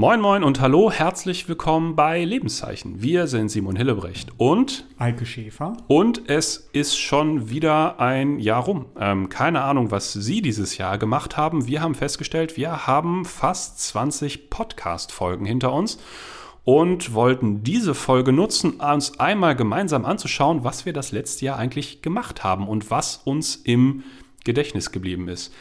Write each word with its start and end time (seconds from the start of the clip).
Moin 0.00 0.20
Moin 0.20 0.44
und 0.44 0.60
hallo, 0.60 0.92
herzlich 0.92 1.48
willkommen 1.48 1.96
bei 1.96 2.22
Lebenszeichen. 2.22 3.02
Wir 3.02 3.26
sind 3.26 3.48
Simon 3.48 3.74
Hillebrecht 3.74 4.30
und 4.36 4.86
Eike 4.96 5.26
Schäfer. 5.26 5.76
Und 5.88 6.30
es 6.30 6.70
ist 6.72 6.96
schon 6.96 7.50
wieder 7.50 7.98
ein 7.98 8.38
Jahr 8.38 8.62
rum. 8.62 8.86
Ähm, 8.96 9.28
keine 9.28 9.62
Ahnung, 9.62 9.90
was 9.90 10.12
Sie 10.12 10.40
dieses 10.40 10.78
Jahr 10.78 10.98
gemacht 10.98 11.36
haben. 11.36 11.66
Wir 11.66 11.82
haben 11.82 11.96
festgestellt, 11.96 12.56
wir 12.56 12.86
haben 12.86 13.24
fast 13.24 13.80
20 13.80 14.50
Podcast-Folgen 14.50 15.44
hinter 15.44 15.72
uns 15.72 15.98
und 16.62 17.12
wollten 17.12 17.64
diese 17.64 17.92
Folge 17.92 18.30
nutzen, 18.30 18.74
uns 18.74 19.18
einmal 19.18 19.56
gemeinsam 19.56 20.04
anzuschauen, 20.04 20.62
was 20.62 20.86
wir 20.86 20.92
das 20.92 21.10
letzte 21.10 21.46
Jahr 21.46 21.58
eigentlich 21.58 22.02
gemacht 22.02 22.44
haben 22.44 22.68
und 22.68 22.92
was 22.92 23.16
uns 23.24 23.56
im 23.56 24.04
Gedächtnis 24.44 24.92
geblieben 24.92 25.26
ist. 25.26 25.52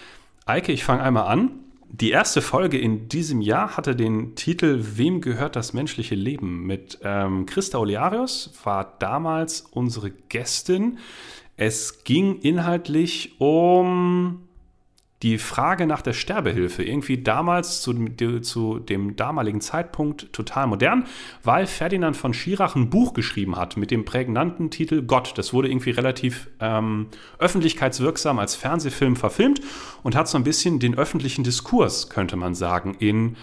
Eike, 0.45 0.71
ich 0.71 0.83
fange 0.83 1.01
einmal 1.01 1.25
an. 1.25 1.53
Die 1.89 2.11
erste 2.11 2.41
Folge 2.41 2.77
in 2.77 3.07
diesem 3.07 3.39
Jahr 3.39 3.77
hatte 3.77 3.95
den 3.95 4.35
Titel 4.35 4.83
Wem 4.95 5.21
gehört 5.21 5.55
das 5.55 5.73
menschliche 5.73 6.15
Leben? 6.15 6.65
Mit 6.65 6.99
ähm, 7.01 7.45
Christa 7.45 7.77
Olearius 7.77 8.51
war 8.63 8.97
damals 8.99 9.61
unsere 9.71 10.11
Gästin. 10.11 10.99
Es 11.55 12.03
ging 12.03 12.39
inhaltlich 12.39 13.39
um 13.39 14.46
die 15.23 15.39
Frage 15.39 15.87
nach 15.87 16.03
der 16.03 16.13
Sterbehilfe 16.13 16.83
irgendwie 16.83 17.17
damals 17.17 17.81
zu, 17.81 17.93
zu, 18.41 18.79
dem 18.79 19.15
damaligen 19.15 19.61
Zeitpunkt 19.61 20.31
total 20.31 20.67
modern, 20.67 21.05
weil 21.43 21.65
Ferdinand 21.65 22.15
von 22.15 22.35
Schirach 22.35 22.75
ein 22.75 22.91
Buch 22.91 23.13
geschrieben 23.13 23.55
hat 23.55 23.77
mit 23.77 23.89
dem 23.89 24.05
prägnanten 24.05 24.69
Titel 24.69 25.01
Gott. 25.01 25.33
Das 25.35 25.53
wurde 25.53 25.69
irgendwie 25.69 25.89
relativ 25.89 26.49
ähm, 26.59 27.07
öffentlichkeitswirksam 27.39 28.37
als 28.37 28.53
Fernsehfilm 28.53 29.15
verfilmt 29.15 29.61
und 30.03 30.15
hat 30.15 30.27
so 30.27 30.37
ein 30.37 30.43
bisschen 30.43 30.79
den 30.79 30.95
öffentlichen 30.95 31.43
Diskurs, 31.43 32.09
könnte 32.09 32.35
man 32.35 32.53
sagen, 32.53 32.95
in 32.99 33.37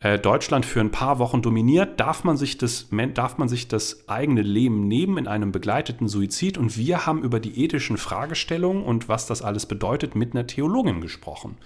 äh, 0.00 0.18
Deutschland 0.18 0.64
für 0.64 0.80
ein 0.80 0.92
paar 0.92 1.18
Wochen 1.18 1.42
dominiert, 1.42 1.98
darf 1.98 2.22
man, 2.22 2.36
sich 2.36 2.56
das, 2.56 2.88
darf 3.14 3.38
man 3.38 3.48
sich 3.48 3.66
das 3.66 4.08
eigene 4.08 4.42
Leben 4.42 4.86
nehmen 4.86 5.18
in 5.18 5.26
einem 5.26 5.50
begleiteten 5.50 6.06
Suizid. 6.06 6.56
Und 6.56 6.76
wir 6.76 7.04
haben 7.04 7.22
über 7.24 7.40
die 7.40 7.64
ethischen 7.64 7.96
Fragestellungen 7.96 8.84
und 8.84 9.08
was 9.08 9.26
das 9.26 9.42
alles 9.42 9.66
bedeutet 9.66 10.14
mit 10.14 10.34
einer 10.34 10.46
Theologin 10.46 11.00
gesprochen. 11.00 11.56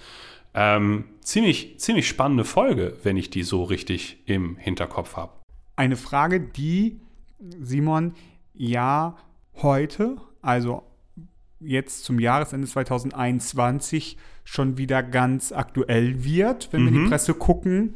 Ähm, 0.55 1.05
ziemlich, 1.21 1.79
ziemlich 1.79 2.09
spannende 2.09 2.45
Folge, 2.45 2.97
wenn 3.03 3.19
ich 3.19 3.29
die 3.29 3.43
so 3.43 3.65
richtig 3.65 4.19
im 4.25 4.57
Hinterkopf 4.57 5.17
habe. 5.17 5.33
Eine 5.77 5.97
Frage, 5.97 6.41
die, 6.41 7.01
Simon, 7.61 8.15
ja 8.55 9.17
heute, 9.57 10.17
also 10.41 10.85
jetzt 11.61 12.05
zum 12.05 12.19
Jahresende 12.19 12.67
2021, 12.67 14.17
schon 14.45 14.79
wieder 14.79 15.03
ganz 15.03 15.53
aktuell 15.53 16.25
wird, 16.25 16.73
wenn 16.73 16.83
mhm. 16.83 16.87
wir 16.87 16.93
in 16.93 17.05
die 17.05 17.11
Presse 17.11 17.35
gucken 17.35 17.95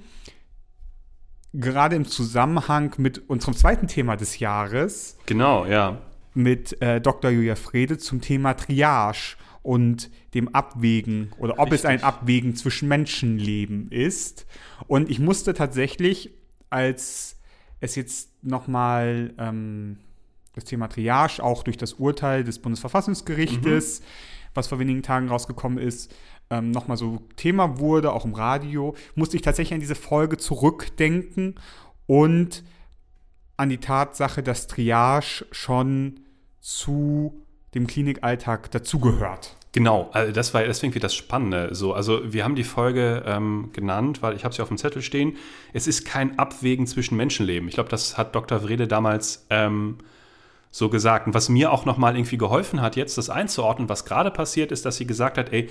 gerade 1.56 1.96
im 1.96 2.04
Zusammenhang 2.04 2.94
mit 2.98 3.28
unserem 3.28 3.54
zweiten 3.54 3.88
Thema 3.88 4.16
des 4.16 4.38
Jahres. 4.38 5.16
Genau, 5.26 5.66
ja. 5.66 5.98
Mit 6.34 6.80
äh, 6.82 7.00
Dr. 7.00 7.30
Julia 7.30 7.56
Frede 7.56 7.98
zum 7.98 8.20
Thema 8.20 8.54
Triage 8.54 9.36
und 9.62 10.10
dem 10.34 10.54
Abwägen 10.54 11.32
oder 11.38 11.54
ob 11.54 11.72
Richtig. 11.72 11.80
es 11.80 11.84
ein 11.86 12.02
Abwägen 12.02 12.54
zwischen 12.54 12.88
Menschenleben 12.88 13.90
ist. 13.90 14.46
Und 14.86 15.10
ich 15.10 15.18
musste 15.18 15.54
tatsächlich, 15.54 16.30
als 16.68 17.36
es 17.80 17.96
jetzt 17.96 18.30
nochmal 18.44 19.32
ähm, 19.38 19.98
das 20.54 20.64
Thema 20.64 20.88
Triage 20.88 21.42
auch 21.42 21.62
durch 21.62 21.77
das 21.77 21.94
Urteil 21.94 22.44
des 22.44 22.58
Bundesverfassungsgerichtes, 22.58 24.00
mhm. 24.00 24.04
was 24.54 24.68
vor 24.68 24.78
wenigen 24.78 25.02
Tagen 25.02 25.28
rausgekommen 25.28 25.78
ist, 25.78 26.14
ähm, 26.51 26.70
nochmal 26.70 26.96
so 26.96 27.20
Thema 27.36 27.79
wurde, 27.79 28.12
auch 28.12 28.24
im 28.24 28.34
Radio, 28.34 28.95
musste 29.14 29.36
ich 29.36 29.42
tatsächlich 29.42 29.74
an 29.74 29.80
diese 29.80 29.95
Folge 29.95 30.36
zurückdenken 30.36 31.57
und 32.07 32.64
an 33.57 33.68
die 33.68 33.79
Tatsache, 33.79 34.42
dass 34.42 34.67
Triage 34.67 35.46
schon 35.51 36.20
zu 36.61 37.42
dem 37.74 37.86
Klinikalltag 37.86 38.70
dazugehört. 38.70 39.57
Genau, 39.73 40.08
also 40.12 40.33
das 40.33 40.55
war 40.55 40.62
deswegen 40.62 40.95
wie 40.95 41.01
das 41.01 41.14
Spannende. 41.14 41.74
So, 41.74 41.92
also 41.92 42.33
wir 42.33 42.45
haben 42.45 42.55
die 42.55 42.64
Folge 42.64 43.23
ähm, 43.27 43.68
genannt, 43.74 44.23
weil 44.23 44.34
ich 44.34 44.45
habe 44.45 44.55
sie 44.55 44.63
auf 44.63 44.68
dem 44.68 44.78
Zettel 44.78 45.02
stehen. 45.02 45.36
Es 45.74 45.86
ist 45.86 46.07
kein 46.07 46.39
Abwägen 46.39 46.86
zwischen 46.86 47.17
Menschenleben. 47.17 47.68
Ich 47.68 47.74
glaube, 47.74 47.90
das 47.90 48.17
hat 48.17 48.34
Dr. 48.34 48.63
Wrede 48.64 48.89
damals 48.89 49.46
ähm, 49.51 49.98
so 50.70 50.89
gesagt. 50.89 51.27
Und 51.27 51.34
was 51.34 51.51
mir 51.51 51.73
auch 51.73 51.84
nochmal 51.84 52.17
irgendwie 52.17 52.39
geholfen 52.39 52.80
hat, 52.80 52.96
jetzt 52.96 53.18
das 53.18 53.28
einzuordnen, 53.28 53.90
was 53.90 54.07
gerade 54.07 54.30
passiert 54.30 54.73
ist, 54.73 54.86
dass 54.86 54.96
sie 54.96 55.07
gesagt 55.07 55.36
hat, 55.36 55.52
ey, 55.52 55.68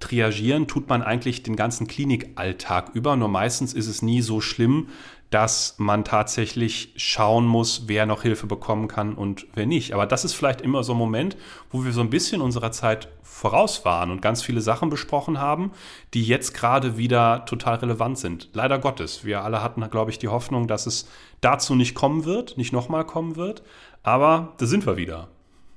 triagieren 0.00 0.66
tut 0.66 0.88
man 0.88 1.02
eigentlich 1.02 1.42
den 1.42 1.56
ganzen 1.56 1.86
Klinikalltag 1.86 2.90
über, 2.94 3.16
nur 3.16 3.28
meistens 3.28 3.72
ist 3.72 3.86
es 3.86 4.02
nie 4.02 4.22
so 4.22 4.40
schlimm, 4.40 4.88
dass 5.30 5.74
man 5.78 6.04
tatsächlich 6.04 6.92
schauen 6.96 7.46
muss, 7.46 7.84
wer 7.88 8.06
noch 8.06 8.22
Hilfe 8.22 8.46
bekommen 8.46 8.86
kann 8.86 9.14
und 9.14 9.46
wer 9.54 9.66
nicht. 9.66 9.92
Aber 9.92 10.06
das 10.06 10.24
ist 10.24 10.34
vielleicht 10.34 10.60
immer 10.60 10.84
so 10.84 10.92
ein 10.92 10.98
Moment, 10.98 11.36
wo 11.70 11.84
wir 11.84 11.92
so 11.92 12.00
ein 12.00 12.10
bisschen 12.10 12.40
unserer 12.40 12.70
Zeit 12.70 13.08
voraus 13.22 13.84
waren 13.84 14.10
und 14.10 14.22
ganz 14.22 14.42
viele 14.42 14.60
Sachen 14.60 14.88
besprochen 14.88 15.40
haben, 15.40 15.72
die 16.14 16.24
jetzt 16.24 16.54
gerade 16.54 16.96
wieder 16.96 17.44
total 17.44 17.76
relevant 17.76 18.18
sind. 18.18 18.50
Leider 18.52 18.78
Gottes. 18.78 19.24
Wir 19.24 19.42
alle 19.42 19.62
hatten, 19.62 19.88
glaube 19.90 20.12
ich, 20.12 20.18
die 20.18 20.28
Hoffnung, 20.28 20.68
dass 20.68 20.86
es 20.86 21.08
dazu 21.40 21.74
nicht 21.74 21.94
kommen 21.94 22.24
wird, 22.24 22.56
nicht 22.56 22.72
nochmal 22.72 23.04
kommen 23.04 23.36
wird. 23.36 23.62
Aber 24.04 24.54
da 24.58 24.66
sind 24.66 24.86
wir 24.86 24.96
wieder 24.96 25.28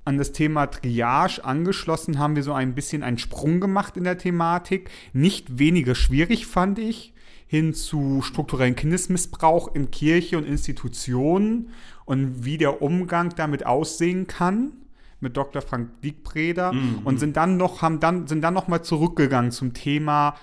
an 0.05 0.17
das 0.17 0.31
Thema 0.31 0.67
Triage 0.67 1.43
angeschlossen 1.43 2.19
haben 2.19 2.35
wir 2.35 2.43
so 2.43 2.53
ein 2.53 2.73
bisschen 2.73 3.03
einen 3.03 3.17
Sprung 3.17 3.59
gemacht 3.59 3.97
in 3.97 4.03
der 4.03 4.17
Thematik. 4.17 4.89
Nicht 5.13 5.59
weniger 5.59 5.95
schwierig 5.95 6.47
fand 6.47 6.79
ich, 6.79 7.13
hin 7.47 7.73
zu 7.73 8.21
strukturellen 8.21 8.75
Kindesmissbrauch 8.75 9.75
in 9.75 9.91
Kirche 9.91 10.37
und 10.37 10.45
Institutionen 10.45 11.69
und 12.05 12.45
wie 12.45 12.57
der 12.57 12.81
Umgang 12.81 13.33
damit 13.35 13.65
aussehen 13.65 14.27
kann 14.27 14.71
mit 15.19 15.35
Dr. 15.35 15.61
Frank 15.61 16.01
Diekbreder 16.01 16.73
mhm. 16.73 17.01
und 17.03 17.19
sind 17.19 17.35
dann 17.37 17.57
noch 17.57 17.81
haben 17.81 17.99
dann 17.99 18.27
sind 18.27 18.41
dann 18.41 18.53
noch 18.53 18.67
mal 18.67 18.81
zurückgegangen 18.81 19.51
zum 19.51 19.73
Thema 19.73 20.35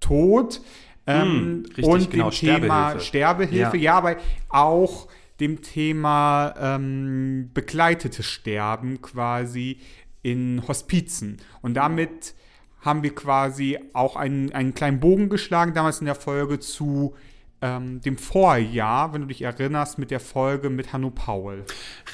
Tod 0.00 0.62
ähm, 1.06 1.58
mhm, 1.58 1.64
richtig, 1.66 1.84
und 1.84 2.10
genau, 2.10 2.30
dem 2.30 2.38
Thema 2.38 3.00
Sterbehilfe, 3.00 3.00
Sterbehilfe. 3.00 3.76
Ja. 3.76 3.82
ja, 3.82 3.94
aber 3.94 4.16
auch 4.48 5.08
dem 5.42 5.60
Thema 5.60 6.54
ähm, 6.56 7.50
begleitetes 7.52 8.24
Sterben 8.24 9.02
quasi 9.02 9.80
in 10.22 10.62
Hospizen. 10.68 11.38
Und 11.60 11.74
damit 11.74 12.34
haben 12.80 13.02
wir 13.02 13.14
quasi 13.14 13.78
auch 13.92 14.16
einen, 14.16 14.52
einen 14.52 14.74
kleinen 14.74 15.00
Bogen 15.00 15.28
geschlagen, 15.28 15.74
damals 15.74 16.00
in 16.00 16.06
der 16.06 16.14
Folge 16.14 16.60
zu 16.60 17.14
ähm, 17.62 18.00
dem 18.00 18.18
Vorjahr, 18.18 19.14
wenn 19.14 19.22
du 19.22 19.28
dich 19.28 19.42
erinnerst, 19.42 19.98
mit 19.98 20.10
der 20.10 20.20
Folge 20.20 20.68
mit 20.68 20.92
Hanno 20.92 21.10
Paul. 21.10 21.64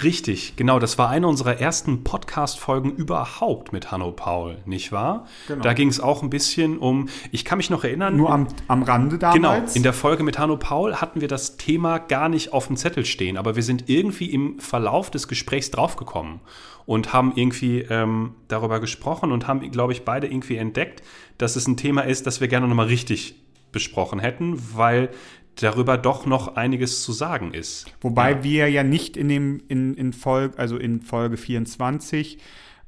Richtig, 0.02 0.54
genau. 0.56 0.78
Das 0.78 0.98
war 0.98 1.08
eine 1.08 1.26
unserer 1.26 1.58
ersten 1.58 2.04
Podcast-Folgen 2.04 2.94
überhaupt 2.94 3.72
mit 3.72 3.90
Hanno 3.90 4.12
Paul, 4.12 4.58
nicht 4.66 4.92
wahr? 4.92 5.26
Genau. 5.48 5.62
Da 5.62 5.72
ging 5.72 5.88
es 5.88 5.98
auch 5.98 6.22
ein 6.22 6.30
bisschen 6.30 6.78
um, 6.78 7.08
ich 7.32 7.44
kann 7.44 7.56
mich 7.58 7.70
noch 7.70 7.82
erinnern. 7.82 8.16
Nur 8.16 8.30
am, 8.30 8.46
am 8.68 8.82
Rande 8.82 9.18
damals? 9.18 9.34
Genau, 9.34 9.56
in 9.74 9.82
der 9.82 9.94
Folge 9.94 10.22
mit 10.22 10.38
Hanno 10.38 10.56
Paul 10.56 10.96
hatten 10.96 11.20
wir 11.20 11.28
das 11.28 11.56
Thema 11.56 11.98
gar 11.98 12.28
nicht 12.28 12.52
auf 12.52 12.66
dem 12.66 12.76
Zettel 12.76 13.04
stehen, 13.04 13.36
aber 13.36 13.56
wir 13.56 13.62
sind 13.62 13.88
irgendwie 13.88 14.30
im 14.30 14.60
Verlauf 14.60 15.10
des 15.10 15.28
Gesprächs 15.28 15.70
draufgekommen 15.70 16.40
und 16.84 17.12
haben 17.12 17.32
irgendwie 17.36 17.80
ähm, 17.80 18.34
darüber 18.48 18.80
gesprochen 18.80 19.32
und 19.32 19.46
haben, 19.46 19.70
glaube 19.70 19.92
ich, 19.92 20.04
beide 20.04 20.26
irgendwie 20.26 20.56
entdeckt, 20.56 21.02
dass 21.36 21.56
es 21.56 21.66
ein 21.66 21.76
Thema 21.76 22.02
ist, 22.02 22.26
das 22.26 22.40
wir 22.40 22.48
gerne 22.48 22.68
nochmal 22.68 22.86
richtig 22.86 23.36
besprochen 23.72 24.18
hätten, 24.18 24.58
weil 24.76 25.10
darüber 25.56 25.98
doch 25.98 26.26
noch 26.26 26.56
einiges 26.56 27.02
zu 27.02 27.12
sagen 27.12 27.52
ist. 27.52 27.86
Wobei 28.00 28.32
ja. 28.32 28.44
wir 28.44 28.70
ja 28.70 28.82
nicht 28.82 29.16
in 29.16 29.28
dem 29.28 29.62
in, 29.68 29.94
in 29.94 30.12
Folge, 30.12 30.58
also 30.58 30.76
in 30.76 31.00
Folge 31.00 31.36
24 31.36 32.38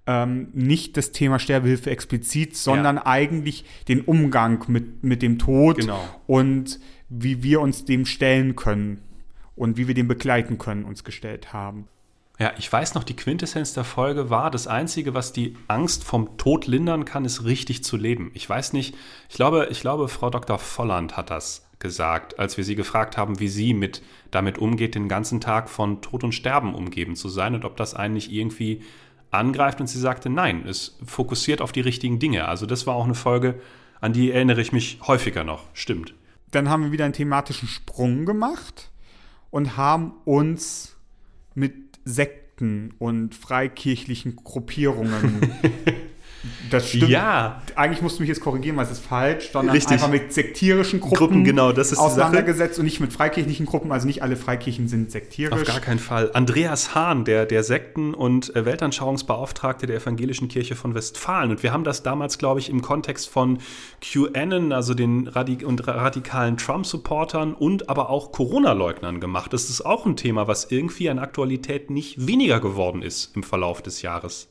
ähm, 0.07 0.49
nicht 0.53 0.97
das 0.97 1.13
Thema 1.13 1.39
Sterbehilfe 1.39 1.91
explizit, 1.91 2.57
sondern 2.57 2.97
ja. 2.97 3.07
eigentlich 3.07 3.65
den 3.89 4.01
Umgang 4.01 4.65
mit, 4.69 5.05
mit 5.05 5.23
dem 5.23 5.39
Tod 5.39 5.79
genau. 5.79 6.03
und 6.27 6.81
wie 7.09 7.43
wir 7.43 7.61
uns 7.61 7.85
dem 7.85 8.07
stellen 8.07 8.57
können 8.57 9.03
und 9.57 9.77
wie 9.77 9.89
wir 9.89 9.95
den 9.95 10.09
begleiten 10.09 10.59
können, 10.59 10.85
uns 10.85 11.05
gestellt 11.05 11.53
haben. 11.53 11.89
Ja, 12.41 12.55
ich 12.57 12.73
weiß 12.73 12.95
noch, 12.95 13.05
die 13.05 13.17
Quintessenz 13.17 13.75
der 13.75 13.85
Folge 13.85 14.31
war, 14.31 14.51
das 14.51 14.67
Einzige, 14.67 15.13
was 15.13 15.35
die 15.35 15.59
Angst 15.69 16.05
vom 16.05 16.39
Tod 16.39 16.67
lindern 16.67 17.05
kann, 17.05 17.27
ist 17.27 17.45
richtig 17.45 17.85
zu 17.85 17.99
leben. 17.99 18.31
Ich 18.33 18.49
weiß 18.49 18.73
nicht, 18.73 18.97
ich 19.29 19.37
glaube, 19.37 19.69
ich 19.71 19.83
glaube, 19.83 20.09
Frau 20.09 20.31
Dr. 20.31 20.59
Volland 20.59 21.19
hat 21.19 21.29
das 21.29 21.67
gesagt, 21.81 22.39
als 22.39 22.57
wir 22.57 22.65
sie 22.65 22.77
gefragt 22.77 23.19
haben, 23.19 23.41
wie 23.41 23.49
sie 23.49 23.75
mit 23.75 24.03
damit 24.31 24.57
umgeht, 24.57 24.95
den 24.95 25.07
ganzen 25.07 25.43
Tag 25.43 25.69
von 25.69 26.01
Tod 26.01 26.25
und 26.25 26.33
Sterben 26.33 26.75
umgeben 26.75 27.15
zu 27.15 27.29
sein 27.29 27.55
und 27.55 27.67
ob 27.67 27.77
das 27.77 27.93
einen 27.93 28.15
nicht 28.15 28.33
irgendwie 28.33 28.81
angreift. 29.31 29.83
Und 29.83 29.89
sie 29.89 30.01
sagte, 30.01 30.31
nein, 30.31 30.67
es 30.67 30.97
fokussiert 31.05 31.61
auf 31.61 31.73
die 31.73 31.83
richtigen 31.83 32.19
Dinge. 32.19 32.49
Also 32.49 32.65
das 32.65 32.87
war 32.87 32.95
auch 32.95 33.05
eine 33.05 33.15
Folge, 33.15 33.61
an 34.01 34.15
die 34.15 34.31
erinnere 34.31 34.63
ich 34.63 34.73
mich 34.73 34.99
häufiger 35.07 35.45
noch. 35.45 35.65
Stimmt. 35.75 36.15
Dann 36.53 36.71
haben 36.71 36.85
wir 36.85 36.93
wieder 36.93 37.05
einen 37.05 37.13
thematischen 37.13 37.69
Sprung 37.69 38.25
gemacht 38.25 38.91
und 39.51 39.77
haben 39.77 40.15
uns 40.25 40.97
mit 41.55 41.90
Sekten 42.05 42.95
und 42.99 43.35
freikirchlichen 43.35 44.37
Gruppierungen 44.37 45.53
Das 46.71 46.89
stimmt. 46.89 47.09
Ja. 47.09 47.63
Eigentlich 47.77 48.01
musst 48.01 48.19
du 48.19 48.23
mich 48.23 48.29
jetzt 48.29 48.41
korrigieren, 48.41 48.77
weil 48.77 48.85
es 48.85 48.93
ist 48.93 49.05
falsch, 49.05 49.51
sondern 49.53 49.75
Richtig. 49.75 49.93
einfach 49.93 50.09
mit 50.09 50.33
sektierischen 50.33 51.01
Gruppen, 51.01 51.17
Gruppen, 51.17 51.45
genau, 51.45 51.73
das 51.73 51.93
ist 51.93 51.99
auseinandergesetzt 51.99 52.79
und 52.79 52.87
nicht 52.87 53.01
mit 53.01 53.13
freikirchlichen 53.13 53.67
Gruppen. 53.67 53.93
Also 53.93 54.07
nicht 54.07 54.23
alle 54.23 54.37
Freikirchen 54.37 54.89
sind 54.89 55.11
sektierisch. 55.11 55.61
Auf 55.61 55.67
gar 55.67 55.81
keinen 55.81 55.99
Fall. 55.99 56.31
Andreas 56.33 56.95
Hahn, 56.95 57.25
der, 57.25 57.45
der 57.45 57.63
Sekten- 57.63 58.15
und 58.15 58.55
äh, 58.57 58.65
Weltanschauungsbeauftragte 58.65 59.87
der 59.87 59.97
Evangelischen 59.97 60.49
Kirche 60.49 60.77
von 60.77 60.95
Westfalen. 60.95 61.51
Und 61.51 61.63
wir 61.63 61.73
haben 61.73 61.85
das 61.85 62.03
damals, 62.03 62.39
glaube 62.39 62.61
ich, 62.61 62.71
im 62.71 62.81
Kontext 62.81 63.29
von 63.29 63.59
QAnon, 64.01 64.73
also 64.73 64.95
den 64.95 65.29
Radik 65.29 65.67
und 65.67 65.87
radikalen 65.87 66.57
Trump-Supportern 66.57 67.53
und 67.53 67.91
aber 67.91 68.09
auch 68.09 68.33
Corona-Leugnern 68.33 69.21
gemacht. 69.21 69.53
Das 69.53 69.69
ist 69.69 69.83
auch 69.83 70.07
ein 70.07 70.17
Thema, 70.17 70.49
was 70.49 70.71
irgendwie 70.71 71.11
an 71.11 71.19
Aktualität 71.19 71.91
nicht 71.91 72.27
weniger 72.27 72.61
geworden 72.61 73.03
ist 73.03 73.37
im 73.37 73.43
Verlauf 73.43 73.83
des 73.83 74.03
Jahres 74.03 74.49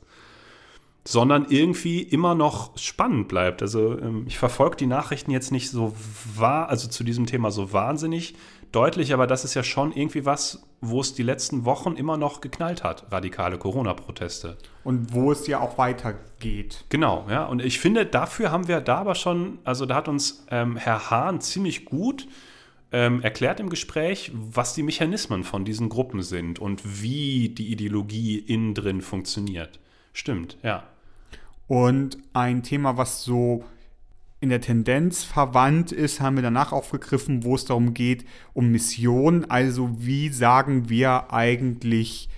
sondern 1.04 1.46
irgendwie 1.48 2.02
immer 2.02 2.34
noch 2.34 2.76
spannend 2.76 3.28
bleibt. 3.28 3.62
Also 3.62 3.98
ähm, 3.98 4.24
ich 4.26 4.38
verfolge 4.38 4.76
die 4.76 4.86
Nachrichten 4.86 5.30
jetzt 5.30 5.50
nicht 5.50 5.70
so 5.70 5.94
wahr, 6.36 6.68
also 6.68 6.88
zu 6.88 7.04
diesem 7.04 7.26
Thema 7.26 7.50
so 7.50 7.72
wahnsinnig 7.72 8.34
deutlich, 8.72 9.12
aber 9.12 9.26
das 9.26 9.44
ist 9.44 9.54
ja 9.54 9.62
schon 9.62 9.92
irgendwie 9.92 10.24
was, 10.24 10.62
wo 10.80 11.00
es 11.00 11.14
die 11.14 11.22
letzten 11.22 11.64
Wochen 11.64 11.94
immer 11.94 12.16
noch 12.16 12.40
geknallt 12.40 12.84
hat, 12.84 13.10
radikale 13.10 13.58
Corona-Proteste. 13.58 14.56
Und 14.84 15.12
wo 15.12 15.32
es 15.32 15.46
ja 15.46 15.60
auch 15.60 15.76
weitergeht. 15.78 16.84
Genau, 16.88 17.26
ja. 17.28 17.44
Und 17.46 17.62
ich 17.62 17.80
finde, 17.80 18.06
dafür 18.06 18.50
haben 18.50 18.68
wir 18.68 18.80
da 18.80 18.98
aber 18.98 19.14
schon, 19.14 19.58
also 19.64 19.86
da 19.86 19.96
hat 19.96 20.08
uns 20.08 20.46
ähm, 20.50 20.76
Herr 20.76 21.10
Hahn 21.10 21.40
ziemlich 21.40 21.84
gut 21.84 22.28
ähm, 22.92 23.22
erklärt 23.22 23.60
im 23.60 23.70
Gespräch, 23.70 24.32
was 24.34 24.74
die 24.74 24.82
Mechanismen 24.82 25.44
von 25.44 25.64
diesen 25.64 25.88
Gruppen 25.88 26.22
sind 26.22 26.58
und 26.58 27.02
wie 27.02 27.48
die 27.50 27.72
Ideologie 27.72 28.38
innen 28.38 28.74
drin 28.74 29.00
funktioniert. 29.00 29.78
Stimmt, 30.12 30.56
ja. 30.62 30.82
Und 31.68 32.18
ein 32.32 32.62
Thema, 32.62 32.96
was 32.96 33.22
so 33.22 33.64
in 34.40 34.48
der 34.48 34.60
Tendenz 34.60 35.22
verwandt 35.22 35.92
ist, 35.92 36.20
haben 36.20 36.36
wir 36.36 36.42
danach 36.42 36.72
aufgegriffen, 36.72 37.44
wo 37.44 37.54
es 37.54 37.66
darum 37.66 37.94
geht, 37.94 38.24
um 38.54 38.70
Mission. 38.72 39.44
Also 39.50 39.90
wie 39.98 40.30
sagen 40.30 40.88
wir 40.88 41.32
eigentlich 41.32 42.28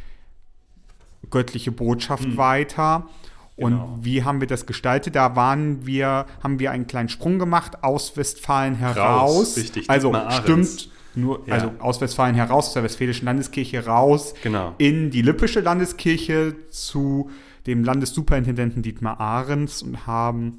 göttliche 1.31 1.73
Botschaft 1.73 2.25
Hm. 2.25 2.37
weiter? 2.37 3.09
Und 3.57 3.73
Genau. 3.73 3.99
wie 4.01 4.25
haben 4.25 4.41
wir 4.41 4.49
das 4.49 4.67
gestaltet? 4.67 5.15
Da 5.15 5.37
waren 5.37 5.87
wir, 5.87 6.27
haben 6.43 6.59
wir 6.59 6.71
einen 6.73 6.87
kleinen 6.87 7.09
Sprung 7.09 7.39
gemacht 7.39 7.85
aus 7.85 8.17
Westfalen 8.17 8.75
heraus. 8.75 9.31
Raus, 9.31 9.57
richtig, 9.57 9.89
Also 9.89 10.13
stimmt, 10.43 10.89
nur, 11.15 11.43
Ja. 11.47 11.55
also 11.55 11.73
aus 11.79 12.01
Westfalen 12.01 12.35
heraus, 12.35 12.69
aus 12.69 12.73
der 12.75 12.83
Westfälischen 12.83 13.27
Landeskirche 13.27 13.85
raus 13.87 14.35
Genau. 14.43 14.75
in 14.79 15.11
die 15.11 15.23
Lippische 15.23 15.61
Landeskirche 15.61 16.57
zu 16.71 17.31
dem 17.67 17.85
Landessuperintendenten 17.85 18.83
Dietmar 18.83 19.21
Ahrens 19.21 19.83
und 19.83 20.07
haben 20.07 20.57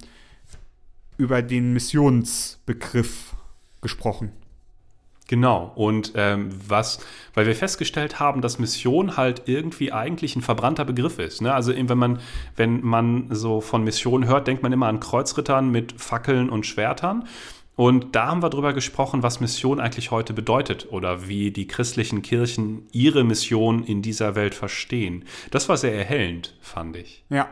über 1.17 1.41
den 1.41 1.73
Missionsbegriff 1.73 3.35
gesprochen. 3.81 4.31
Genau. 5.27 5.71
Und 5.75 6.13
ähm, 6.15 6.49
was, 6.67 6.99
weil 7.33 7.47
wir 7.47 7.55
festgestellt 7.55 8.19
haben, 8.19 8.41
dass 8.41 8.59
Mission 8.59 9.15
halt 9.15 9.43
irgendwie 9.45 9.91
eigentlich 9.91 10.35
ein 10.35 10.41
verbrannter 10.41 10.85
Begriff 10.85 11.17
ist. 11.17 11.41
Ne? 11.41 11.53
Also 11.53 11.73
wenn 11.75 11.97
man, 11.97 12.19
wenn 12.55 12.81
man 12.81 13.27
so 13.33 13.61
von 13.61 13.83
Mission 13.83 14.27
hört, 14.27 14.47
denkt 14.47 14.63
man 14.63 14.73
immer 14.73 14.87
an 14.87 14.99
Kreuzrittern 14.99 15.71
mit 15.71 15.93
Fackeln 15.99 16.49
und 16.49 16.65
Schwertern. 16.65 17.27
Und 17.75 18.15
da 18.15 18.27
haben 18.27 18.43
wir 18.43 18.49
drüber 18.51 18.73
gesprochen, 18.73 19.23
was 19.23 19.39
Mission 19.39 19.79
eigentlich 19.79 20.11
heute 20.11 20.33
bedeutet 20.33 20.91
oder 20.91 21.27
wie 21.27 21.49
die 21.51 21.65
christlichen 21.67 22.21
Kirchen 22.21 22.87
ihre 22.91 23.23
Mission 23.23 23.83
in 23.83 24.01
dieser 24.03 24.35
Welt 24.35 24.53
verstehen. 24.53 25.25
Das 25.49 25.69
war 25.69 25.77
sehr 25.77 25.95
erhellend, 25.95 26.55
fand 26.61 26.95
ich. 26.95 27.23
Ja. 27.29 27.49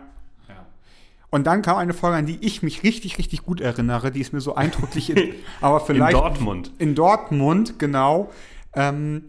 Und 1.32 1.48
dann 1.48 1.62
kam 1.62 1.78
eine 1.78 1.94
Folge, 1.94 2.18
an 2.18 2.26
die 2.26 2.38
ich 2.42 2.62
mich 2.62 2.84
richtig, 2.84 3.18
richtig 3.18 3.44
gut 3.44 3.62
erinnere. 3.62 4.12
Die 4.12 4.20
ist 4.20 4.34
mir 4.34 4.42
so 4.42 4.54
eindrücklich, 4.56 5.10
in, 5.10 5.34
aber 5.62 5.80
vielleicht 5.80 6.14
In 6.14 6.20
Dortmund. 6.20 6.72
in 6.78 6.94
Dortmund, 6.94 7.80
genau, 7.80 8.32
ähm, 8.76 9.24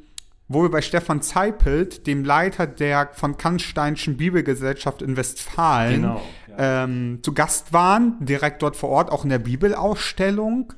wo 0.49 0.62
wir 0.62 0.71
bei 0.71 0.83
Stefan 0.83 1.23
Zeipelt, 1.23 2.09
dem 2.09 2.25
Leiter 2.25 2.67
der 2.67 3.11
von 3.15 3.37
Kannsteinschen 3.39 4.17
Bibelgesellschaft 4.17 5.00
in 5.00 5.17
Westfalen, 5.17 6.03
Genau, 6.03 6.23
ähm, 6.58 7.20
zu 7.22 7.32
Gast 7.34 7.72
waren, 7.72 8.16
direkt 8.20 8.62
dort 8.62 8.76
vor 8.76 8.88
Ort, 8.90 9.10
auch 9.10 9.25
in 9.25 9.31
der 9.31 9.38
Bibelausstellung. 9.38 10.72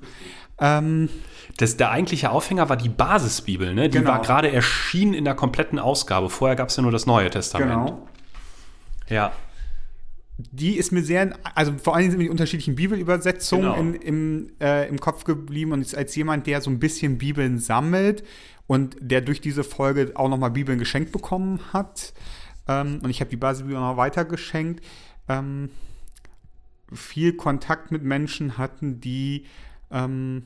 Ähm, 0.59 1.09
Das, 1.57 1.77
der 1.77 1.91
eigentliche 1.91 2.31
Aufhänger 2.31 2.69
war 2.69 2.77
die 2.77 2.89
Basisbibel, 2.89 3.75
ne? 3.75 3.89
Die 3.89 3.99
Genau. 3.99 4.11
war 4.11 4.23
gerade 4.23 4.51
erschienen 4.51 5.15
in 5.15 5.25
der 5.25 5.35
kompletten 5.35 5.79
Ausgabe. 5.79 6.29
Vorher 6.31 6.57
gab 6.57 6.69
es 6.69 6.77
ja 6.77 6.83
nur 6.83 6.93
das 6.93 7.07
Neue 7.07 7.31
Testament. 7.31 7.71
genau. 7.71 8.09
Ja. 9.09 9.33
Die 10.37 10.77
ist 10.77 10.91
mir 10.91 11.03
sehr, 11.05 11.37
also 11.55 11.75
vor 11.81 11.95
allem 11.95 12.11
sind 12.11 12.19
mir 12.19 12.25
die 12.25 12.31
unterschiedlichen 12.31 12.75
Bibelübersetzungen 12.75 13.67
Genau. 13.67 13.79
in, 13.81 13.95
im, 13.95 14.51
äh, 14.61 14.89
im 14.89 14.99
Kopf 14.99 15.23
geblieben 15.25 15.71
und 15.73 15.81
ist 15.81 15.97
als 15.97 16.17
jemand, 16.17 16.49
der 16.49 16.61
so 16.61 16.71
ein 16.71 16.81
bisschen 16.81 17.19
Bibeln 17.19 17.59
sammelt 17.61 18.25
und 18.67 18.97
der 19.01 19.21
durch 19.21 19.41
diese 19.41 19.63
Folge 19.63 20.11
auch 20.17 20.29
nochmal 20.29 20.51
Bibeln 20.51 20.79
geschenkt 20.81 21.13
bekommen 21.13 21.61
hat. 21.73 22.15
Ähm, 22.67 22.99
und 23.05 23.11
ich 23.11 23.21
habe 23.21 23.31
die 23.31 23.37
Basisbibel 23.37 23.79
noch 23.79 23.97
weitergeschenkt. 23.97 24.85
Ähm, 25.29 25.71
viel 26.93 27.33
Kontakt 27.35 27.91
mit 27.91 28.03
Menschen 28.05 28.59
hatten, 28.59 29.01
die 29.01 29.45
ähm, 29.91 30.45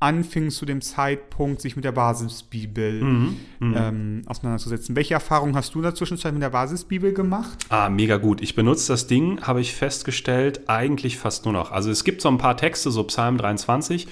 anfingen 0.00 0.50
zu 0.50 0.64
dem 0.64 0.80
Zeitpunkt, 0.80 1.60
sich 1.60 1.74
mit 1.74 1.84
der 1.84 1.92
Basisbibel 1.92 3.02
Mhm. 3.02 3.36
ähm, 3.60 4.22
auseinanderzusetzen. 4.26 4.94
Welche 4.94 5.14
Erfahrungen 5.14 5.56
hast 5.56 5.74
du 5.74 5.78
in 5.80 5.82
der 5.84 5.94
Zwischenzeit 5.94 6.32
mit 6.32 6.42
der 6.42 6.50
Basisbibel 6.50 7.12
gemacht? 7.12 7.58
Ah, 7.68 7.88
mega 7.88 8.16
gut. 8.16 8.40
Ich 8.40 8.54
benutze 8.54 8.92
das 8.92 9.06
Ding, 9.08 9.40
habe 9.42 9.60
ich 9.60 9.74
festgestellt, 9.74 10.68
eigentlich 10.68 11.18
fast 11.18 11.44
nur 11.46 11.52
noch. 11.52 11.72
Also 11.72 11.90
es 11.90 12.04
gibt 12.04 12.20
so 12.22 12.28
ein 12.28 12.38
paar 12.38 12.56
Texte, 12.56 12.90
so 12.92 13.02
Psalm 13.04 13.38
23 13.38 14.06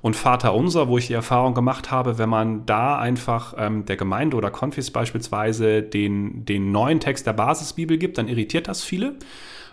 und 0.00 0.14
Vater 0.14 0.54
Unser, 0.54 0.88
wo 0.88 0.98
ich 0.98 1.08
die 1.08 1.12
Erfahrung 1.12 1.54
gemacht 1.54 1.90
habe, 1.90 2.18
wenn 2.18 2.28
man 2.28 2.66
da 2.66 2.98
einfach 2.98 3.54
ähm, 3.56 3.84
der 3.84 3.96
Gemeinde 3.96 4.36
oder 4.36 4.50
Konfis 4.50 4.90
beispielsweise 4.90 5.82
den, 5.82 6.44
den 6.44 6.70
neuen 6.72 7.00
Text 7.00 7.26
der 7.26 7.32
Basisbibel 7.32 7.98
gibt, 7.98 8.18
dann 8.18 8.28
irritiert 8.28 8.68
das 8.68 8.82
viele. 8.82 9.14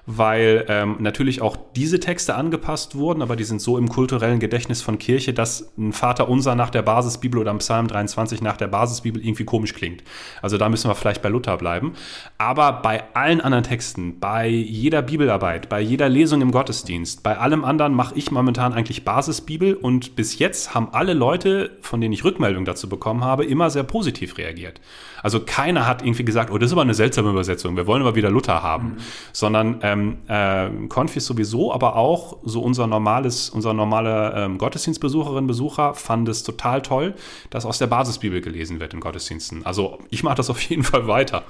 Weil 0.06 0.66
ähm, 0.68 0.98
natürlich 1.00 1.42
auch 1.42 1.58
diese 1.76 2.00
Texte 2.00 2.36
angepasst 2.36 2.96
wurden, 2.96 3.22
aber 3.22 3.36
die 3.36 3.44
sind 3.44 3.60
so 3.60 3.78
im 3.78 3.90
kulturellen 3.90 4.40
Gedächtnis 4.40 4.82
von 4.82 5.00
Kirche, 5.00 5.34
dass 5.34 5.74
ein 5.78 5.94
Vater 5.94 6.30
Unser 6.30 6.56
nach 6.56 6.70
der 6.70 6.84
Basisbibel 6.84 7.40
oder 7.40 7.52
ein 7.52 7.58
Psalm 7.58 7.88
23 7.88 8.42
nach 8.42 8.58
der 8.58 8.68
Basisbibel 8.68 9.26
irgendwie 9.26 9.46
komisch 9.46 9.74
klingt. 9.74 10.04
Also 10.42 10.58
da 10.58 10.70
müssen 10.70 10.90
wir 10.90 10.96
vielleicht 10.96 11.22
bei 11.22 11.30
Luther 11.30 11.58
bleiben. 11.58 11.94
Aber 12.38 12.74
bei 12.74 13.04
allen 13.16 13.42
anderen 13.42 13.64
Texten, 13.64 14.20
bei 14.20 14.48
jeder 14.48 15.02
Bibelarbeit, 15.02 15.70
bei 15.70 15.82
jeder 15.82 16.10
Lesung 16.10 16.42
im 16.42 16.52
Gottesdienst, 16.52 17.24
bei 17.24 17.38
allem 17.38 17.66
anderen 17.66 17.94
mache 17.94 18.16
ich 18.16 18.30
momentan 18.32 18.74
eigentlich 18.74 19.06
Basisbibel 19.06 19.74
und 19.74 20.16
bis 20.16 20.38
jetzt 20.40 20.76
haben 20.76 20.90
alle 20.92 21.14
Leute, 21.14 21.72
von 21.82 22.02
denen 22.02 22.14
ich 22.14 22.24
Rückmeldung 22.24 22.66
dazu 22.66 22.90
bekommen 22.90 23.24
habe, 23.24 23.46
immer 23.46 23.70
sehr 23.70 23.84
positiv 23.84 24.38
reagiert. 24.38 24.82
Also 25.24 25.40
keiner 25.40 25.88
hat 25.88 26.04
irgendwie 26.04 26.24
gesagt, 26.24 26.52
oh, 26.52 26.58
das 26.60 26.68
ist 26.68 26.74
aber 26.74 26.84
eine 26.84 26.94
seltsame 26.94 27.32
Übersetzung, 27.32 27.76
wir 27.76 27.88
wollen 27.88 28.04
aber 28.04 28.16
wieder 28.16 28.30
Luther 28.30 28.62
haben, 28.62 28.98
sondern 29.34 29.80
ähm, 29.96 30.18
äh, 30.28 30.88
Konfis 30.88 31.26
sowieso, 31.26 31.74
aber 31.74 31.96
auch 31.96 32.38
so 32.44 32.62
unser 32.62 32.88
normales, 32.88 33.50
unser 33.50 33.74
normaler 33.74 34.36
ähm, 34.36 34.58
Gottesdienstbesucherin, 34.58 35.48
Besucher 35.48 35.94
fand 35.94 36.30
es 36.30 36.44
total 36.44 36.82
toll, 36.82 37.16
dass 37.50 37.66
aus 37.66 37.78
der 37.78 37.88
Basisbibel 37.88 38.42
gelesen 38.42 38.80
wird 38.80 38.94
in 38.94 39.00
Gottesdiensten. 39.00 39.66
Also 39.66 40.00
ich 40.10 40.24
mache 40.24 40.36
das 40.36 40.50
auf 40.50 40.62
jeden 40.62 40.84
Fall 40.84 41.08
weiter. 41.08 41.44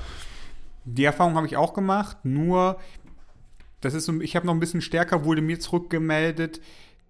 Die 0.85 1.03
Erfahrung 1.03 1.35
habe 1.35 1.47
ich 1.47 1.57
auch 1.57 1.73
gemacht, 1.73 2.17
nur 2.23 2.77
das 3.81 3.93
ist 3.93 4.07
ich 4.07 4.35
habe 4.35 4.45
noch 4.45 4.53
ein 4.53 4.59
bisschen 4.59 4.81
stärker 4.81 5.25
wurde 5.25 5.41
mir 5.41 5.59
zurückgemeldet, 5.59 6.61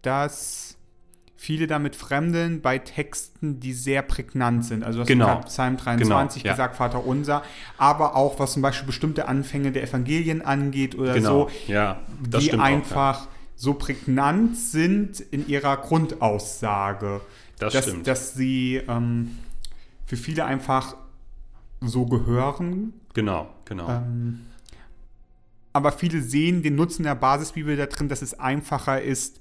dass 0.01 0.77
viele 1.37 1.67
damit 1.67 1.95
fremdeln 1.95 2.61
bei 2.61 2.77
Texten, 2.79 3.59
die 3.59 3.73
sehr 3.73 4.01
prägnant 4.01 4.65
sind. 4.65 4.83
Also 4.83 4.99
du 4.99 5.01
hast 5.01 5.07
Genau. 5.07 5.41
Psalm 5.41 5.77
23 5.77 6.43
Genau, 6.43 6.49
ja. 6.49 6.53
gesagt, 6.53 6.75
Vater 6.77 7.05
unser, 7.05 7.43
aber 7.77 8.15
auch 8.15 8.39
was 8.39 8.53
zum 8.53 8.61
Beispiel 8.61 8.85
bestimmte 8.87 9.27
Anfänge 9.27 9.71
der 9.71 9.83
Evangelien 9.83 10.41
angeht 10.41 10.95
oder 10.95 11.13
Genau, 11.13 11.49
so, 11.49 11.71
ja, 11.71 11.99
die 12.21 12.41
stimmt 12.41 12.61
auch, 12.61 12.67
ja. 12.67 12.73
einfach 12.73 13.27
so 13.57 13.73
prägnant 13.73 14.57
sind 14.57 15.19
in 15.19 15.47
ihrer 15.47 15.77
Grundaussage, 15.77 17.21
Das 17.59 17.73
dass, 17.73 17.85
stimmt. 17.85 18.07
dass 18.07 18.33
sie 18.33 18.81
ähm, 18.87 19.37
für 20.05 20.17
viele 20.17 20.45
einfach 20.45 20.95
so 21.81 22.05
gehören 22.05 22.93
Genau, 23.13 23.47
genau. 23.65 23.89
ähm, 23.89 24.41
aber 25.73 25.91
viele 25.91 26.21
sehen 26.21 26.63
den 26.63 26.75
Nutzen 26.75 27.03
der 27.03 27.15
Basisbibel 27.15 27.75
da 27.75 27.85
drin, 27.85 28.07
dass 28.09 28.21
es 28.21 28.37
einfacher 28.39 29.01
ist, 29.01 29.39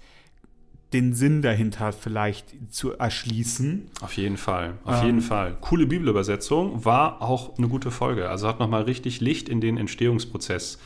den 0.94 1.12
Sinn 1.12 1.42
dahinter 1.42 1.92
vielleicht 1.92 2.72
zu 2.72 2.92
erschließen. 2.92 3.90
Auf 4.00 4.14
jeden 4.16 4.36
Fall, 4.36 4.74
auf 4.84 5.00
Ähm. 5.00 5.06
jeden 5.06 5.20
Fall. 5.20 5.56
Coole 5.60 5.86
Bibelübersetzung, 5.86 6.84
war 6.84 7.20
auch 7.20 7.58
eine 7.58 7.68
gute 7.68 7.90
Folge. 7.90 8.30
Also 8.30 8.48
hat 8.48 8.60
nochmal 8.60 8.82
richtig 8.82 9.20
Licht 9.20 9.48
in 9.48 9.60
den 9.60 9.76
Entstehungsprozess 9.76 10.78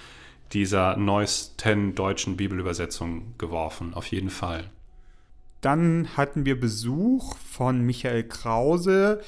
dieser 0.52 0.96
neuesten 0.96 1.94
deutschen 1.94 2.36
Bibelübersetzung 2.36 3.34
geworfen. 3.38 3.92
Auf 3.94 4.06
jeden 4.06 4.30
Fall. 4.30 4.70
Dann 5.60 6.08
hatten 6.16 6.44
wir 6.46 6.58
Besuch 6.58 7.36
von 7.36 7.82
Michael 7.82 8.24
Krause, 8.24 9.20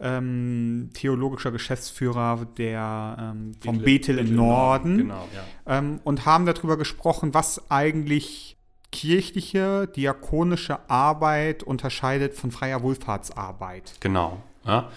ähm, 0.00 0.90
theologischer 0.94 1.50
Geschäftsführer 1.52 2.46
der, 2.56 3.16
ähm, 3.20 3.52
vom 3.60 3.78
Bethel- 3.78 4.16
Bethel 4.16 4.18
im 4.18 4.34
Norden. 4.34 4.96
Norden, 4.96 4.98
genau, 4.98 5.28
ja. 5.34 5.78
ähm, 5.78 6.00
und 6.04 6.24
haben 6.24 6.46
darüber 6.46 6.76
gesprochen, 6.76 7.34
was 7.34 7.70
eigentlich 7.70 8.56
kirchliche, 8.92 9.88
diakonische 9.88 10.78
Arbeit 10.88 11.62
unterscheidet 11.62 12.34
von 12.34 12.52
freier 12.52 12.82
Wohlfahrtsarbeit. 12.82 13.94
Genau. 14.00 14.40
Ja. 14.64 14.90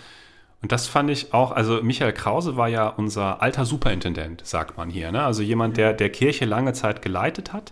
Und 0.62 0.72
das 0.72 0.88
fand 0.88 1.10
ich 1.10 1.34
auch, 1.34 1.52
also 1.52 1.82
Michael 1.84 2.14
Krause 2.14 2.58
war 2.58 2.68
ja 2.68 2.88
unser 2.88 3.42
alter 3.42 3.66
Superintendent, 3.66 4.46
sagt 4.46 4.78
man 4.78 4.90
hier. 4.90 5.12
Ne? 5.12 5.24
Also 5.24 5.44
jemand, 5.44 5.78
der 5.78 5.94
der 5.94 6.10
Kirche 6.10 6.46
lange 6.46 6.74
Zeit 6.74 7.02
geleitet 7.02 7.54
hat. 7.54 7.72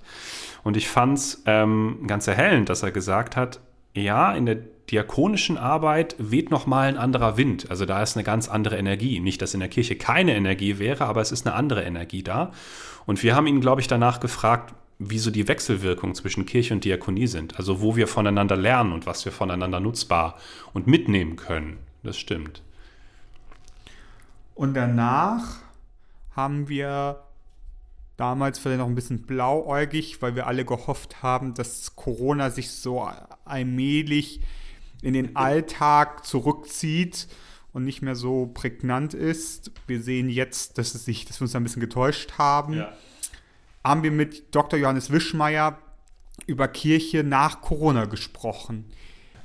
Und 0.63 0.77
ich 0.77 0.87
fand 0.87 1.17
es 1.17 1.43
ähm, 1.45 2.03
ganz 2.07 2.27
erhellend, 2.27 2.69
dass 2.69 2.83
er 2.83 2.91
gesagt 2.91 3.35
hat, 3.35 3.59
ja, 3.95 4.33
in 4.33 4.45
der 4.45 4.57
diakonischen 4.91 5.57
Arbeit 5.57 6.15
weht 6.19 6.51
nochmal 6.51 6.87
ein 6.87 6.97
anderer 6.97 7.37
Wind. 7.37 7.69
Also 7.69 7.85
da 7.85 8.03
ist 8.03 8.15
eine 8.15 8.23
ganz 8.23 8.47
andere 8.47 8.77
Energie. 8.77 9.19
Nicht, 9.19 9.41
dass 9.41 9.53
in 9.53 9.59
der 9.59 9.69
Kirche 9.69 9.95
keine 9.95 10.35
Energie 10.35 10.77
wäre, 10.77 11.05
aber 11.05 11.21
es 11.21 11.31
ist 11.31 11.47
eine 11.47 11.55
andere 11.55 11.83
Energie 11.83 12.23
da. 12.23 12.51
Und 13.05 13.23
wir 13.23 13.35
haben 13.35 13.47
ihn, 13.47 13.61
glaube 13.61 13.81
ich, 13.81 13.87
danach 13.87 14.19
gefragt, 14.19 14.73
wieso 15.09 15.31
die 15.31 15.47
Wechselwirkung 15.47 16.15
zwischen 16.15 16.45
Kirche 16.45 16.73
und 16.73 16.83
Diakonie 16.83 17.27
sind. 17.27 17.57
Also 17.57 17.81
wo 17.81 17.95
wir 17.95 18.07
voneinander 18.07 18.55
lernen 18.55 18.93
und 18.93 19.05
was 19.05 19.25
wir 19.25 19.31
voneinander 19.31 19.79
nutzbar 19.79 20.37
und 20.73 20.87
mitnehmen 20.87 21.35
können. 21.35 21.77
Das 22.03 22.17
stimmt. 22.17 22.61
Und 24.55 24.73
danach 24.73 25.59
haben 26.35 26.69
wir 26.69 27.23
damals 28.17 28.59
vielleicht 28.59 28.79
noch 28.79 28.87
ein 28.87 28.95
bisschen 28.95 29.23
blauäugig, 29.23 30.21
weil 30.21 30.35
wir 30.35 30.47
alle 30.47 30.65
gehofft 30.65 31.23
haben, 31.23 31.53
dass 31.53 31.95
Corona 31.95 32.49
sich 32.49 32.71
so 32.71 33.09
allmählich 33.45 34.41
in 35.01 35.13
den 35.13 35.35
Alltag 35.35 36.25
zurückzieht 36.25 37.27
und 37.73 37.83
nicht 37.83 38.01
mehr 38.01 38.15
so 38.15 38.51
prägnant 38.53 39.13
ist. 39.13 39.71
Wir 39.87 40.01
sehen 40.01 40.29
jetzt, 40.29 40.77
dass, 40.77 40.95
es 40.95 41.05
sich, 41.05 41.25
dass 41.25 41.39
wir 41.39 41.45
uns 41.45 41.55
ein 41.55 41.63
bisschen 41.63 41.81
getäuscht 41.81 42.33
haben. 42.37 42.85
Haben 43.83 44.03
wir 44.03 44.11
mit 44.11 44.55
Dr. 44.55 44.79
Johannes 44.79 45.11
Wischmeier 45.11 45.77
über 46.47 46.67
Kirche 46.67 47.23
nach 47.23 47.61
Corona 47.61 48.05
gesprochen. 48.05 48.85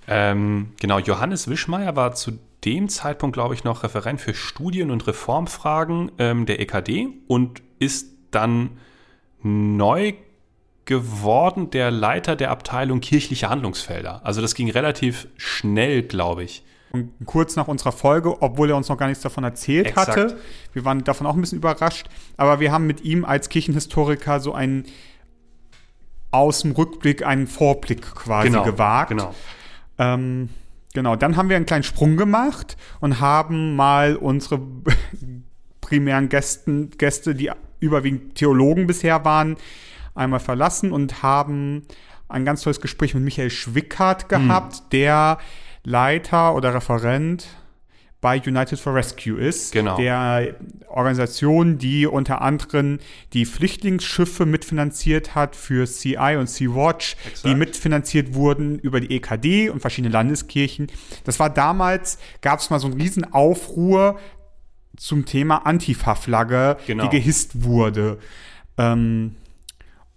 Ähm, 0.07 0.73
genau, 0.81 0.99
Johannes 0.99 1.49
Wischmeier 1.49 1.97
war 1.97 2.15
zu 2.15 2.39
dem 2.65 2.89
Zeitpunkt, 2.89 3.35
glaube 3.35 3.55
ich, 3.55 3.65
noch 3.65 3.83
Referent 3.83 4.21
für 4.21 4.35
Studien- 4.35 4.91
und 4.91 5.07
Reformfragen 5.07 6.13
ähm, 6.19 6.47
der 6.47 6.61
EKD 6.61 7.09
und 7.27 7.63
ist 7.79 8.09
dann 8.31 8.79
neu 9.43 10.15
geworden 10.85 11.71
der 11.71 11.91
Leiter 11.91 12.35
der 12.35 12.51
Abteilung 12.51 13.01
kirchliche 13.01 13.51
Handlungsfelder. 13.51 14.25
Also 14.25 14.41
das 14.41 14.55
ging 14.55 14.71
relativ 14.71 15.29
schnell, 15.37 16.03
glaube 16.03 16.45
ich. 16.45 16.65
Und 16.91 17.13
kurz 17.27 17.57
nach 17.57 17.69
unserer 17.69 17.93
Folge, 17.93 18.41
obwohl 18.41 18.71
er 18.71 18.77
uns 18.77 18.89
noch 18.89 18.97
gar 18.97 19.09
nichts 19.09 19.23
davon 19.23 19.45
erzählt 19.45 19.89
Exakt. 19.89 20.09
hatte. 20.09 20.39
Wir 20.73 20.85
waren 20.85 21.05
davon 21.05 21.27
auch 21.27 21.35
ein 21.35 21.41
bisschen 21.41 21.59
überrascht. 21.59 22.09
Aber 22.37 22.61
wir 22.61 22.73
haben 22.73 22.87
mit 22.87 23.03
ihm 23.03 23.25
als 23.25 23.49
Kirchenhistoriker 23.49 24.41
so 24.41 24.55
einen 24.55 24.85
aus 26.31 26.61
dem 26.61 26.73
Rückblick 26.73 27.25
einen 27.25 27.47
Vorblick 27.47 28.03
quasi 28.15 28.51
gewagt. 28.51 29.11
Genau. 29.11 29.35
Ähm, 29.99 30.51
genau, 30.95 31.17
dann 31.17 31.37
haben 31.37 31.49
wir 31.49 31.57
einen 31.57 31.67
kleinen 31.67 31.83
Sprung 31.83 32.17
gemacht 32.17 32.77
und 33.01 33.21
haben 33.21 33.77
mal 33.77 34.17
unsere 34.17 34.61
primären 35.81 36.29
Gästen, 36.29 36.91
Gäste, 36.91 37.35
die 37.35 37.51
überwiegend 37.81 38.35
Theologen 38.35 38.87
bisher 38.87 39.25
waren, 39.25 39.57
einmal 40.15 40.41
verlassen 40.41 40.93
und 40.93 41.23
haben 41.23 41.83
ein 42.29 42.45
ganz 42.45 42.63
tolles 42.63 42.81
Gespräch 42.81 43.15
mit 43.15 43.25
Michael 43.25 43.51
Schwickert 43.51 44.29
gehabt, 44.29 44.93
der 44.93 45.39
Leiter 45.85 46.55
oder 46.55 46.75
Referent 46.75 47.47
bei 48.21 48.41
United 48.45 48.81
for 48.81 48.95
Rescue 48.97 49.39
ist, 49.41 49.71
Genau. 49.73 49.97
der 49.97 50.57
Organisation, 50.89 51.79
die 51.79 52.05
unter 52.05 52.41
anderem 52.43 52.99
die 53.33 53.45
Flüchtlingsschiffe 53.45 54.45
mitfinanziert 54.45 55.37
hat 55.37 55.55
für 55.55 55.87
CI 55.87 56.35
und 56.37 56.49
Sea-Watch, 56.51 57.15
die 57.45 57.55
mitfinanziert 57.55 58.35
wurden 58.35 58.81
über 58.81 58.99
die 59.01 59.15
EKD 59.15 59.69
und 59.71 59.79
verschiedene 59.79 60.13
Landeskirchen. 60.13 60.89
Das 61.23 61.39
war 61.39 61.49
damals, 61.49 62.19
gab 62.41 62.59
es 62.59 62.71
mal 62.71 62.81
so 62.81 62.89
einen 62.89 63.01
riesen 63.01 63.33
Aufruhr 63.33 64.19
zum 64.97 65.25
Thema 65.25 65.59
Antifa-Flagge, 65.65 66.77
Genau. 66.89 67.05
die 67.05 67.11
gehisst 67.11 67.63
wurde. 67.63 68.19
Ähm, 68.79 69.37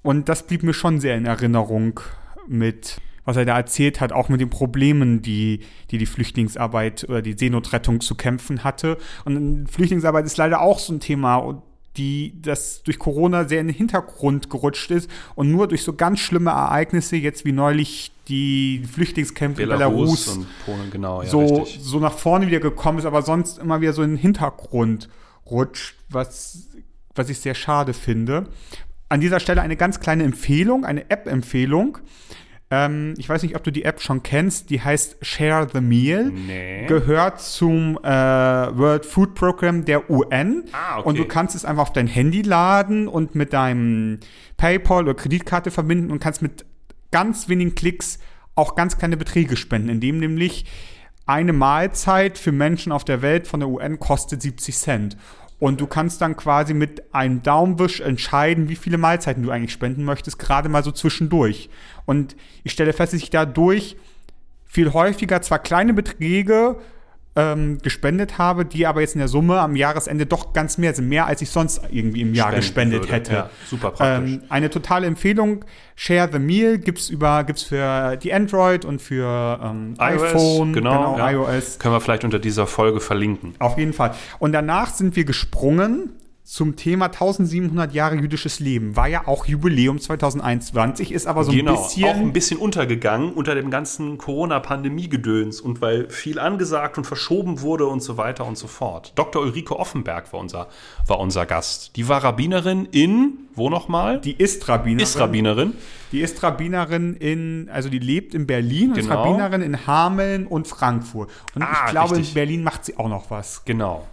und 0.02 0.28
das 0.28 0.48
blieb 0.48 0.64
mir 0.64 0.74
schon 0.74 1.00
sehr 1.00 1.16
in 1.18 1.28
Erinnerung 1.28 2.00
mit, 2.48 3.00
was 3.32 3.38
er 3.38 3.46
da 3.46 3.56
erzählt 3.56 4.02
hat, 4.02 4.12
auch 4.12 4.28
mit 4.28 4.42
den 4.42 4.50
Problemen, 4.50 5.22
die 5.22 5.62
die, 5.90 5.98
die 5.98 6.06
Flüchtlingsarbeit 6.06 7.06
oder 7.08 7.22
die 7.22 7.34
Seenotrettung 7.34 8.02
zu 8.02 8.16
kämpfen 8.16 8.66
hatte. 8.66 8.98
Und 9.24 9.68
Flüchtlingsarbeit 9.72 10.26
ist 10.26 10.36
leider 10.38 10.62
auch 10.62 10.80
so 10.80 10.94
ein 10.94 11.00
Thema, 11.00 11.38
und 11.38 11.62
die 11.98 12.34
das 12.42 12.84
durch 12.84 13.00
Corona 13.00 13.48
sehr 13.48 13.62
in 13.62 13.68
den 13.68 13.76
Hintergrund 13.76 14.50
gerutscht 14.50 14.92
ist 14.92 15.10
und 15.36 15.52
nur 15.52 15.68
durch 15.68 15.84
so 15.84 15.94
ganz 15.94 16.20
schlimme 16.20 16.52
Ereignisse, 16.52 17.18
jetzt 17.18 17.46
wie 17.46 17.52
neulich 17.52 18.12
die 18.28 18.84
Flüchtlingskämpfe 18.92 19.64
in 19.64 19.70
Belarus, 19.70 20.26
Belarus, 20.26 20.28
und 20.28 20.48
Polen, 20.66 20.92
genau, 20.92 21.22
ja, 21.22 21.30
so, 21.30 21.40
richtig. 21.64 21.80
so 21.82 22.00
nach 22.00 22.18
vorne 22.18 22.48
wieder 22.48 22.60
gekommen 22.60 23.00
ist, 23.00 23.06
aber 23.06 23.22
sonst 23.22 23.60
immer 23.60 23.82
wieder 23.82 23.94
so 23.94 24.04
in 24.04 24.12
den 24.12 24.18
Hintergrund 24.18 25.10
rutscht, 25.50 25.96
was, 26.10 26.70
was 27.16 27.30
ich 27.30 27.40
sehr 27.40 27.56
schade 27.56 27.94
finde. 27.94 28.48
An 29.10 29.20
dieser 29.20 29.42
Stelle 29.42 29.62
eine 29.62 29.76
ganz 29.76 30.00
kleine 30.00 30.24
Empfehlung, 30.24 30.86
eine 30.86 31.10
App-Empfehlung. 31.10 31.98
Ähm, 32.72 33.14
ich 33.18 33.28
weiß 33.28 33.44
nicht, 33.44 33.56
ob 33.56 33.64
du 33.64 33.72
die 33.72 33.84
App 33.84 34.02
schon 34.02 34.24
kennst, 34.24 34.70
die 34.70 34.82
heißt 34.82 35.18
Share 35.22 35.68
the 35.72 35.82
Meal. 35.82 36.32
Nee. 36.32 36.86
Gehört 36.88 37.42
zum 37.42 37.98
äh, 37.98 38.08
World 38.08 39.06
Food 39.06 39.36
Program 39.36 39.84
der 39.84 40.10
UN. 40.10 40.64
Ah, 40.72 41.00
okay. 41.00 41.10
Und 41.10 41.20
du 41.20 41.26
kannst 41.26 41.54
es 41.54 41.66
einfach 41.66 41.84
auf 41.84 41.94
dein 41.94 42.08
Handy 42.08 42.42
laden 42.42 43.10
und 43.10 43.36
mit 43.36 43.52
deinem 43.52 44.20
PayPal 44.56 45.04
oder 45.04 45.14
Kreditkarte 45.14 45.70
verbinden 45.70 46.12
und 46.12 46.20
kannst 46.20 46.42
mit 46.42 46.66
ganz 47.12 47.50
wenigen 47.50 47.76
Klicks 47.76 48.20
auch 48.56 48.76
ganz 48.76 48.98
kleine 48.98 49.18
Beträge 49.18 49.58
spenden, 49.58 49.90
indem 49.90 50.20
nämlich 50.20 50.66
eine 51.26 51.54
Mahlzeit 51.54 52.38
für 52.38 52.52
Menschen 52.52 52.92
auf 52.92 53.04
der 53.04 53.22
Welt 53.22 53.48
von 53.48 53.60
der 53.60 53.70
UN 53.70 54.00
kostet 54.00 54.42
70 54.42 54.78
Cent. 54.78 55.18
Und 55.62 55.80
du 55.80 55.86
kannst 55.86 56.22
dann 56.22 56.36
quasi 56.36 56.74
mit 56.74 57.14
einem 57.14 57.44
Daumenwisch 57.44 58.02
entscheiden, 58.02 58.68
wie 58.68 58.76
viele 58.76 58.98
Mahlzeiten 58.98 59.44
du 59.44 59.52
eigentlich 59.52 59.72
spenden 59.72 60.04
möchtest, 60.04 60.40
gerade 60.40 60.70
mal 60.70 60.84
so 60.84 60.92
zwischendurch. 60.92 61.70
Und 62.08 62.36
ich 62.64 62.72
stelle 62.72 62.94
fest, 62.94 63.14
dass 63.14 63.22
ich 63.22 63.30
dadurch 63.30 63.96
viel 64.66 64.92
häufiger 64.92 65.40
zwar 65.44 65.60
kleine 65.60 65.94
Beträge 65.94 66.78
ähm, 67.36 67.78
gespendet 67.82 68.38
habe, 68.38 68.66
die 68.66 68.86
aber 68.86 69.02
jetzt 69.02 69.16
in 69.16 69.20
der 69.20 69.30
Summe 69.30 69.60
am 69.60 69.76
Jahresende 69.76 70.26
doch 70.26 70.52
ganz 70.52 70.78
mehr 70.78 70.94
sind, 70.94 71.08
mehr 71.08 71.28
als 71.28 71.42
ich 71.42 71.50
sonst 71.50 71.82
irgendwie 71.90 72.22
im 72.22 72.34
Jahr 72.34 72.48
Spenden 72.48 72.62
gespendet 72.62 73.02
würde. 73.04 73.14
hätte. 73.14 73.34
Ja, 73.34 73.50
super 73.66 73.92
praktisch. 73.92 74.34
Ähm, 74.34 74.44
eine 74.50 74.70
totale 74.70 75.08
Empfehlung. 75.08 75.64
Share 75.96 76.30
the 76.32 76.40
Meal 76.40 76.78
gibt's 76.78 77.10
über 77.10 77.44
gibt's 77.44 77.64
für 77.64 78.18
die 78.18 78.34
Android 78.34 78.84
und 78.84 79.02
für 79.02 79.60
ähm, 79.64 79.94
iPhone, 79.98 80.74
genau, 80.74 81.18
ja. 81.18 81.32
iOS. 81.32 81.80
Können 81.80 81.94
wir 81.96 82.02
vielleicht 82.02 82.26
unter 82.26 82.40
dieser 82.40 82.68
Folge 82.68 83.00
verlinken. 83.00 83.56
Auf 83.60 83.78
jeden 83.78 83.94
Fall. 83.94 84.14
Und 84.40 84.52
danach 84.52 84.90
sind 84.90 85.16
wir 85.16 85.24
gesprungen 85.24 86.14
zum 86.52 86.76
Thema 86.76 87.06
1700 87.06 87.94
Jahre 87.94 88.16
jüdisches 88.18 88.60
Leben. 88.60 88.98
War 88.98 89.08
ja 89.08 89.26
auch 89.26 89.46
Jubiläum 89.46 90.02
2021, 90.02 91.14
ist 91.14 91.26
aber 91.26 91.46
so 91.46 91.52
ein 91.52 91.58
genau, 91.58 91.76
auch 91.76 91.88
bisschen 91.88 92.10
ein 92.10 92.34
bisschen 92.34 92.60
untergegangen 92.60 93.32
unter 93.32 93.56
dem 93.56 93.72
ganzen 93.72 94.18
Corona-Pandemie-Gedöns 94.18 95.62
und 95.62 95.82
weil 95.82 96.10
viel 96.10 96.40
angesagt 96.40 96.98
und 96.98 97.06
verschoben 97.06 97.62
wurde 97.62 97.86
und 97.88 98.04
so 98.04 98.18
weiter 98.18 98.46
und 98.46 98.58
so 98.58 98.68
fort. 98.68 99.14
Dr. 99.16 99.42
Ulrike 99.42 99.80
Offenberg 99.80 100.34
war 100.34 100.42
unser, 100.42 100.68
war 101.08 101.22
unser 101.22 101.46
Gast. 101.46 101.96
Die 101.96 102.10
war 102.10 102.22
Rabbinerin 102.22 102.86
in, 102.92 103.48
wo 103.56 103.70
nochmal? 103.70 104.20
die 104.20 104.34
ist 104.34 104.68
Rabbinerin. 104.68 105.04
ist 105.04 105.18
Rabbinerin. 105.18 105.74
Die 106.12 106.20
ist 106.20 106.44
Rabbinerin 106.44 107.16
in, 107.16 107.70
also 107.72 107.88
die 107.88 108.00
lebt 108.00 108.34
in 108.36 108.46
Berlin 108.46 108.90
und 108.92 108.98
ist 108.98 109.08
Genau. 109.08 109.24
Rabbinerin 109.24 109.62
in 109.62 109.88
Hameln 109.88 110.48
und 110.48 110.68
Frankfurt. 110.68 111.30
Und 111.56 111.62
Ah, 111.62 111.84
ich 111.86 111.92
glaube, 111.92 112.12
richtig. 112.12 112.28
in 112.28 112.34
Berlin 112.34 112.64
macht 112.64 112.84
sie 112.84 112.98
auch 112.98 113.08
noch 113.08 113.32
was. 113.32 113.64
Genau. 113.64 114.06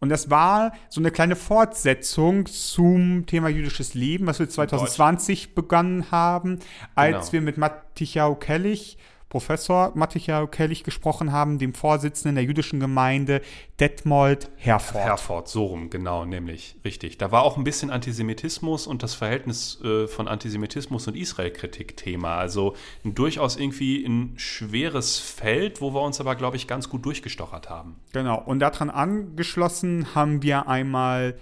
Und 0.00 0.08
das 0.08 0.30
war 0.30 0.72
so 0.88 1.00
eine 1.00 1.10
kleine 1.10 1.36
Fortsetzung 1.36 2.46
zum 2.46 3.26
Thema 3.26 3.48
jüdisches 3.48 3.94
Leben, 3.94 4.26
was 4.26 4.38
wir 4.38 4.48
2020 4.48 5.54
begonnen 5.54 6.10
haben, 6.10 6.58
als 6.94 7.16
Genau. 7.26 7.32
wir 7.32 7.40
mit 7.42 7.58
Mattichau 7.58 8.34
Kellich, 8.34 8.96
Professor 9.30 9.92
Mattichau 9.94 10.48
Kellich 10.48 10.82
gesprochen 10.82 11.30
haben, 11.30 11.58
dem 11.58 11.72
Vorsitzenden 11.72 12.34
der 12.34 12.44
jüdischen 12.44 12.80
Gemeinde 12.80 13.40
Detmold 13.78 14.50
Herford. 14.56 15.04
Herford, 15.04 15.48
so 15.48 15.66
rum, 15.66 15.88
genau, 15.88 16.24
nämlich 16.24 16.76
richtig. 16.84 17.16
Da 17.16 17.30
war 17.30 17.44
auch 17.44 17.56
ein 17.56 17.62
bisschen 17.62 17.90
Antisemitismus 17.90 18.88
und 18.88 19.04
das 19.04 19.14
Verhältnis 19.14 19.80
äh, 19.82 20.08
von 20.08 20.26
Antisemitismus 20.26 21.06
und 21.06 21.16
Israel-Kritik 21.16 21.96
Thema. 21.96 22.36
Also 22.36 22.74
ein 23.04 23.14
durchaus 23.14 23.56
irgendwie 23.56 24.04
ein 24.04 24.34
schweres 24.36 25.18
Feld, 25.20 25.80
wo 25.80 25.94
wir 25.94 26.02
uns 26.02 26.20
aber, 26.20 26.34
glaube 26.34 26.56
ich, 26.56 26.66
ganz 26.66 26.88
gut 26.88 27.06
durchgestochert 27.06 27.70
haben. 27.70 28.00
Genau. 28.12 28.42
Und 28.44 28.58
daran 28.58 28.90
angeschlossen 28.90 30.08
haben 30.16 30.42
wir 30.42 30.66
einmal 30.68 31.36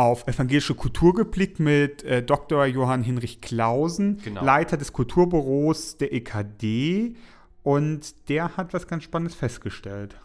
auf 0.00 0.26
evangelische 0.26 0.74
Kultur 0.74 1.14
geblickt 1.14 1.60
mit 1.60 2.02
äh, 2.04 2.22
Dr. 2.22 2.64
Johann 2.64 3.02
Hinrich 3.02 3.42
Klausen, 3.42 4.18
Genau. 4.24 4.42
Leiter 4.42 4.78
des 4.78 4.94
Kulturbüros 4.94 5.98
der 5.98 6.14
EKD. 6.14 7.16
Und 7.62 8.30
der 8.30 8.56
hat 8.56 8.72
was 8.72 8.86
ganz 8.86 9.04
Spannendes 9.04 9.34
festgestellt. 9.34 10.16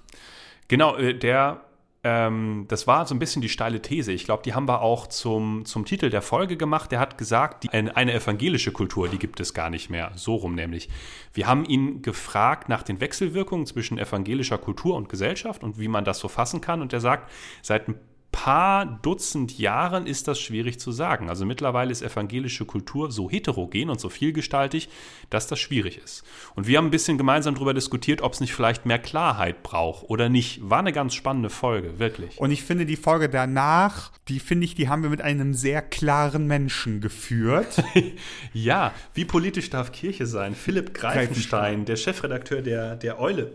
Genau, 0.70 0.96
äh, 0.96 1.13
der, 1.13 1.65
ähm, 2.05 2.63
das 2.70 2.88
war 2.88 3.05
so 3.05 3.13
ein 3.13 3.20
bisschen 3.20 3.41
die 3.41 3.50
steile 3.50 3.82
These. 3.82 4.13
Ich 4.13 4.24
glaube, 4.24 4.44
die 4.44 4.53
haben 4.53 4.65
wir 4.65 4.79
auch 4.79 5.08
zum, 5.08 5.65
zum 5.65 5.84
Titel 5.84 6.10
der 6.10 6.22
Folge 6.22 6.55
gemacht. 6.55 6.94
Der 6.94 7.01
hat 7.01 7.17
gesagt, 7.17 7.65
die, 7.65 7.70
eine, 7.72 7.98
eine 7.98 8.13
evangelische 8.13 8.72
Kultur, 8.72 9.10
die 9.10 9.20
gibt 9.20 9.41
es 9.41 9.53
gar 9.53 9.70
nicht 9.70 9.89
mehr. 9.89 10.13
So 10.15 10.36
rum 10.36 10.55
nämlich. 10.55 10.88
Wir 11.34 11.48
haben 11.48 11.65
ihn 11.65 12.01
gefragt 12.01 12.70
nach 12.70 12.84
den 12.84 13.01
Wechselwirkungen 13.01 13.65
zwischen 13.65 13.98
evangelischer 13.98 14.58
Kultur 14.58 14.96
und 14.96 15.10
Gesellschaft 15.10 15.65
und 15.65 15.77
wie 15.77 15.89
man 15.89 16.05
das 16.05 16.20
so 16.20 16.29
fassen 16.29 16.62
kann. 16.62 16.82
Und 16.82 16.94
er 16.94 17.01
sagt, 17.01 17.29
seit 17.62 17.89
ein 17.89 17.96
paar 18.36 18.86
Dutzend 19.01 19.58
Jahren 19.58 20.08
ist 20.08 20.27
das 20.27 20.42
schwierig 20.42 20.77
zu 20.77 20.92
sagen. 20.92 21.30
Also 21.30 21.46
mittlerweile 21.46 21.89
ist 21.89 22.01
evangelische 22.01 22.65
Kultur 22.65 23.10
so 23.10 23.30
heterogen 23.30 23.89
und 23.89 24.01
so 24.01 24.10
vielgestaltig, 24.10 24.89
dass 25.30 25.48
das 25.48 25.58
schwierig 25.58 25.98
ist. 26.04 26.25
Und 26.54 26.68
wir 26.68 26.77
haben 26.77 26.88
ein 26.88 26.92
bisschen 26.92 27.18
gemeinsam 27.18 27.56
darüber 27.56 27.74
diskutiert, 27.74 28.22
ob 28.22 28.34
es 28.34 28.42
nicht 28.42 28.54
vielleicht 28.54 28.86
mehr 28.86 29.00
Klarheit 29.00 29.63
braucht 29.63 30.10
oder 30.10 30.27
nicht. 30.27 30.70
War 30.70 30.80
eine 30.80 30.92
ganz 30.92 31.13
spannende 31.13 31.50
Folge, 31.50 31.98
wirklich. 31.98 32.38
Und 32.38 32.51
ich 32.51 32.63
finde 32.63 32.86
die 32.86 32.98
Folge 32.98 33.30
danach, 33.30 34.12
die 34.27 34.42
finde 34.42 34.65
ich, 34.65 34.75
die 34.75 34.89
haben 34.89 35.01
wir 35.01 35.10
mit 35.10 35.22
einem 35.22 35.54
sehr 35.54 35.82
klaren 35.82 36.46
Menschen 36.46 37.00
geführt. 37.00 37.82
ja, 38.54 38.94
wie 39.13 39.24
politisch 39.24 39.70
darf 39.70 39.94
Kirche 39.94 40.25
sein? 40.25 40.56
Philipp 40.56 40.94
Greifenstein, 40.94 41.22
Greifenstein. 41.22 41.86
der 41.86 41.96
Chefredakteur 41.96 42.62
der, 42.62 42.98
der 42.98 43.18
Eule, 43.18 43.54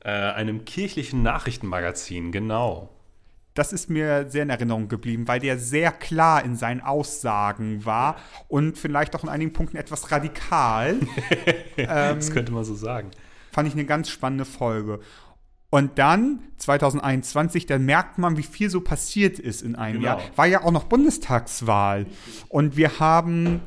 äh, 0.00 0.10
einem 0.10 0.66
kirchlichen 0.66 1.22
Nachrichtenmagazin, 1.22 2.30
genau 2.30 2.93
das 3.54 3.72
ist 3.72 3.88
mir 3.88 4.28
sehr 4.28 4.42
in 4.42 4.50
Erinnerung 4.50 4.88
geblieben, 4.88 5.28
weil 5.28 5.38
der 5.38 5.58
sehr 5.58 5.92
klar 5.92 6.44
in 6.44 6.56
seinen 6.56 6.80
Aussagen 6.80 7.84
war 7.84 8.16
und 8.48 8.76
vielleicht 8.76 9.14
auch 9.14 9.22
in 9.22 9.28
einigen 9.28 9.52
Punkten 9.52 9.76
etwas 9.76 10.10
radikal. 10.10 10.98
ähm, 11.76 12.16
das 12.16 12.32
könnte 12.32 12.52
man 12.52 12.64
so 12.64 12.74
sagen. 12.74 13.12
Fand 13.52 13.68
ich 13.68 13.74
eine 13.74 13.84
ganz 13.84 14.10
spannende 14.10 14.44
Folge. 14.44 15.00
Und 15.70 15.98
dann 15.98 16.40
2021, 16.58 17.66
dann 17.66 17.84
merkt 17.84 18.18
man, 18.18 18.36
wie 18.36 18.42
viel 18.42 18.70
so 18.70 18.80
passiert 18.80 19.38
ist 19.38 19.62
in 19.62 19.76
einem 19.76 20.00
genau. 20.00 20.18
Jahr. 20.18 20.22
War 20.36 20.46
ja 20.46 20.62
auch 20.62 20.70
noch 20.72 20.84
Bundestagswahl. 20.84 22.06
Und 22.48 22.76
wir 22.76 22.98
haben 23.00 23.60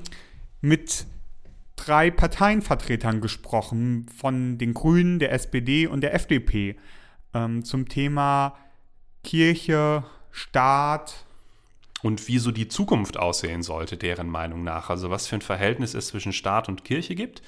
mit 0.61 1.05
drei 1.77 2.11
Parteienvertretern 2.11 3.21
gesprochen, 3.21 4.05
von 4.17 4.57
den 4.57 4.73
Grünen, 4.73 5.19
der 5.19 5.31
SPD 5.31 5.87
und 5.87 6.01
der 6.01 6.13
FDP, 6.13 6.77
ähm, 7.33 7.63
zum 7.63 7.87
Thema 7.87 8.57
Kirche, 9.27 10.05
Staat. 10.31 11.25
Und 12.01 12.27
wie 12.27 12.37
so 12.37 12.51
die 12.51 12.67
Zukunft 12.67 13.17
aussehen 13.17 13.61
sollte, 13.61 13.97
deren 13.97 14.29
Meinung 14.29 14.63
nach. 14.63 14.89
Also 14.89 15.09
was 15.09 15.27
für 15.27 15.35
ein 15.35 15.41
Verhältnis 15.41 15.95
es 15.95 16.07
zwischen 16.07 16.31
Staat 16.31 16.69
und 16.69 16.85
Kirche 16.85 17.15
gibt 17.15 17.41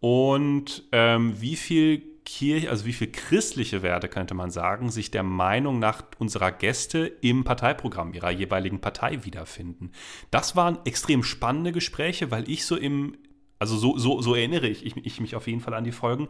und 0.00 0.82
ähm, 0.92 1.40
wie 1.40 1.56
viel 1.56 2.02
Kirche, 2.26 2.68
also 2.68 2.84
wie 2.84 2.92
viel 2.92 3.10
christliche 3.10 3.82
Werte, 3.82 4.08
könnte 4.08 4.34
man 4.34 4.50
sagen, 4.50 4.90
sich 4.90 5.10
der 5.10 5.22
Meinung 5.22 5.78
nach 5.78 6.02
unserer 6.18 6.52
Gäste 6.52 7.06
im 7.22 7.44
Parteiprogramm 7.44 8.12
ihrer 8.12 8.30
jeweiligen 8.30 8.80
Partei 8.80 9.24
wiederfinden. 9.24 9.92
Das 10.30 10.56
waren 10.56 10.78
extrem 10.84 11.22
spannende 11.22 11.72
Gespräche, 11.72 12.30
weil 12.30 12.50
ich 12.50 12.66
so 12.66 12.76
im 12.76 13.16
also 13.64 13.78
so, 13.78 13.96
so, 13.96 14.20
so 14.20 14.34
erinnere 14.34 14.68
ich, 14.68 14.84
ich, 14.84 14.94
ich, 14.96 15.20
mich 15.20 15.34
auf 15.34 15.46
jeden 15.46 15.60
Fall 15.60 15.72
an 15.72 15.84
die 15.84 15.92
Folgen, 15.92 16.28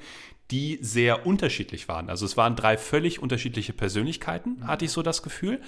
die 0.52 0.78
sehr 0.80 1.26
unterschiedlich 1.26 1.88
waren. 1.88 2.08
Also 2.08 2.24
es 2.26 2.36
waren 2.36 2.54
drei 2.54 2.78
völlig 2.78 3.20
unterschiedliche 3.20 3.72
Persönlichkeiten, 3.72 4.64
hatte 4.68 4.84
ich 4.84 4.92
so 4.92 5.02
das 5.02 5.24
Gefühl. 5.24 5.60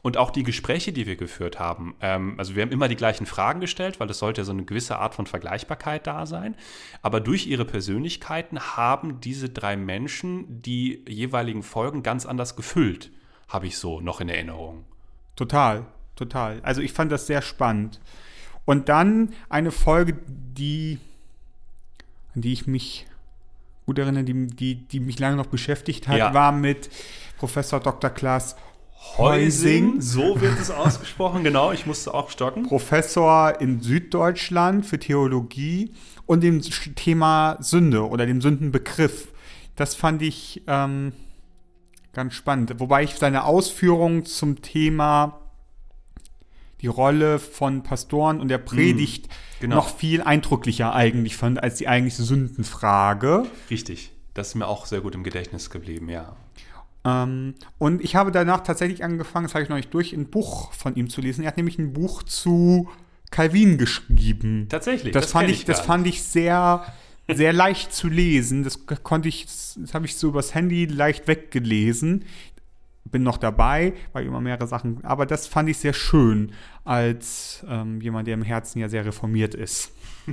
Und 0.00 0.16
auch 0.16 0.30
die 0.30 0.44
Gespräche, 0.44 0.92
die 0.92 1.06
wir 1.06 1.16
geführt 1.16 1.58
haben, 1.58 1.96
ähm, 2.00 2.36
also 2.38 2.54
wir 2.54 2.62
haben 2.62 2.70
immer 2.70 2.86
die 2.86 2.94
gleichen 2.94 3.26
Fragen 3.26 3.58
gestellt, 3.58 3.98
weil 3.98 4.08
es 4.08 4.20
sollte 4.20 4.42
ja 4.42 4.44
so 4.44 4.52
eine 4.52 4.62
gewisse 4.62 4.96
Art 5.00 5.16
von 5.16 5.26
Vergleichbarkeit 5.26 6.06
da 6.06 6.24
sein. 6.24 6.54
Aber 7.02 7.18
durch 7.18 7.48
ihre 7.48 7.64
Persönlichkeiten 7.64 8.60
haben 8.60 9.20
diese 9.20 9.48
drei 9.48 9.76
Menschen 9.76 10.62
die 10.62 11.04
jeweiligen 11.08 11.64
Folgen 11.64 12.04
ganz 12.04 12.26
anders 12.26 12.54
gefüllt, 12.54 13.10
habe 13.48 13.66
ich 13.66 13.76
so 13.76 14.00
noch 14.00 14.20
in 14.20 14.28
Erinnerung. 14.28 14.84
Total, 15.34 15.84
total. 16.14 16.60
Also 16.62 16.80
ich 16.80 16.92
fand 16.92 17.10
das 17.10 17.26
sehr 17.26 17.42
spannend. 17.42 17.98
Und 18.68 18.88
dann 18.88 19.32
eine 19.48 19.72
Folge, 19.72 20.16
die 20.28 20.98
an 22.38 22.42
die 22.42 22.52
ich 22.52 22.68
mich 22.68 23.04
gut 23.84 23.98
erinnere, 23.98 24.22
die, 24.22 24.46
die, 24.46 24.76
die 24.76 25.00
mich 25.00 25.18
lange 25.18 25.36
noch 25.36 25.46
beschäftigt 25.46 26.06
hat, 26.06 26.18
ja. 26.18 26.32
war 26.32 26.52
mit 26.52 26.88
Professor 27.36 27.80
Dr. 27.80 28.10
Klaas 28.10 28.54
Heusing. 29.16 30.00
So 30.00 30.40
wird 30.40 30.58
es 30.60 30.70
ausgesprochen, 30.70 31.42
genau, 31.42 31.72
ich 31.72 31.84
musste 31.86 32.14
auch 32.14 32.30
stocken. 32.30 32.64
Professor 32.64 33.60
in 33.60 33.80
Süddeutschland 33.80 34.86
für 34.86 35.00
Theologie 35.00 35.92
und 36.26 36.42
dem 36.42 36.62
Thema 36.62 37.56
Sünde 37.60 38.08
oder 38.08 38.24
dem 38.26 38.40
Sündenbegriff. 38.40 39.28
Das 39.74 39.96
fand 39.96 40.22
ich 40.22 40.62
ähm, 40.68 41.12
ganz 42.12 42.34
spannend. 42.34 42.74
Wobei 42.78 43.02
ich 43.02 43.14
seine 43.14 43.44
Ausführungen 43.44 44.26
zum 44.26 44.62
Thema 44.62 45.40
die 46.80 46.86
Rolle 46.86 47.38
von 47.38 47.82
Pastoren 47.82 48.40
und 48.40 48.48
der 48.48 48.58
Predigt 48.58 49.26
mm, 49.26 49.60
genau. 49.60 49.76
noch 49.76 49.96
viel 49.96 50.22
eindrücklicher 50.22 50.94
eigentlich 50.94 51.36
fand 51.36 51.62
als 51.62 51.76
die 51.76 51.88
eigentliche 51.88 52.22
Sündenfrage. 52.22 53.46
Richtig. 53.70 54.12
Das 54.34 54.48
ist 54.48 54.54
mir 54.54 54.68
auch 54.68 54.86
sehr 54.86 55.00
gut 55.00 55.14
im 55.14 55.24
Gedächtnis 55.24 55.70
geblieben, 55.70 56.08
ja. 56.08 56.36
Ähm, 57.04 57.54
und 57.78 58.02
ich 58.02 58.14
habe 58.14 58.30
danach 58.30 58.60
tatsächlich 58.60 59.02
angefangen, 59.02 59.46
das 59.46 59.54
habe 59.54 59.64
ich 59.64 59.68
noch 59.68 59.76
nicht 59.76 59.92
durch, 59.92 60.12
ein 60.12 60.30
Buch 60.30 60.72
von 60.72 60.94
ihm 60.94 61.10
zu 61.10 61.20
lesen. 61.20 61.42
Er 61.42 61.48
hat 61.48 61.56
nämlich 61.56 61.78
ein 61.78 61.92
Buch 61.92 62.22
zu 62.22 62.88
Calvin 63.30 63.78
geschrieben. 63.78 64.66
Tatsächlich. 64.68 65.12
Das, 65.12 65.24
das 65.24 65.32
fand 65.32 65.50
ich, 65.50 65.64
das 65.64 65.80
fand 65.80 66.06
ich 66.06 66.22
sehr, 66.22 66.84
sehr 67.28 67.52
leicht 67.52 67.92
zu 67.92 68.08
lesen. 68.08 68.62
Das 68.62 68.86
konnte 68.86 69.28
ich, 69.28 69.46
das 69.46 69.92
habe 69.92 70.06
ich 70.06 70.16
so 70.16 70.28
übers 70.28 70.54
Handy 70.54 70.86
leicht 70.86 71.28
weggelesen 71.28 72.24
bin 73.10 73.22
noch 73.22 73.38
dabei, 73.38 73.92
weil 74.12 74.26
immer 74.26 74.40
mehrere 74.40 74.66
Sachen, 74.66 75.04
aber 75.04 75.26
das 75.26 75.46
fand 75.46 75.68
ich 75.68 75.78
sehr 75.78 75.92
schön 75.92 76.52
als 76.84 77.64
ähm, 77.68 78.00
jemand, 78.00 78.26
der 78.26 78.34
im 78.34 78.42
Herzen 78.42 78.78
ja 78.78 78.88
sehr 78.88 79.04
reformiert 79.04 79.54
ist. 79.54 79.92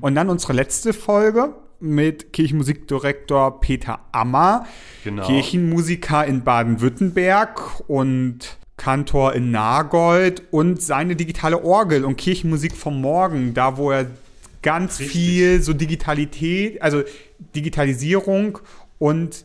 Und 0.00 0.14
dann 0.14 0.28
unsere 0.28 0.52
letzte 0.52 0.92
Folge 0.92 1.54
mit 1.80 2.32
Kirchenmusikdirektor 2.32 3.60
Peter 3.60 4.00
Ammer, 4.12 4.66
genau. 5.02 5.26
Kirchenmusiker 5.26 6.24
in 6.24 6.42
Baden-Württemberg 6.42 7.82
und 7.88 8.58
Kantor 8.76 9.34
in 9.34 9.50
Nagold 9.50 10.42
und 10.50 10.82
seine 10.82 11.14
digitale 11.14 11.62
Orgel 11.62 12.04
und 12.04 12.16
Kirchenmusik 12.16 12.74
vom 12.74 13.00
Morgen, 13.00 13.54
da 13.54 13.76
wo 13.76 13.90
er 13.90 14.06
ganz 14.62 14.98
Richtig. 14.98 15.12
viel 15.12 15.62
so 15.62 15.72
Digitalität, 15.72 16.80
also 16.82 17.02
Digitalisierung 17.54 18.58
und 18.98 19.44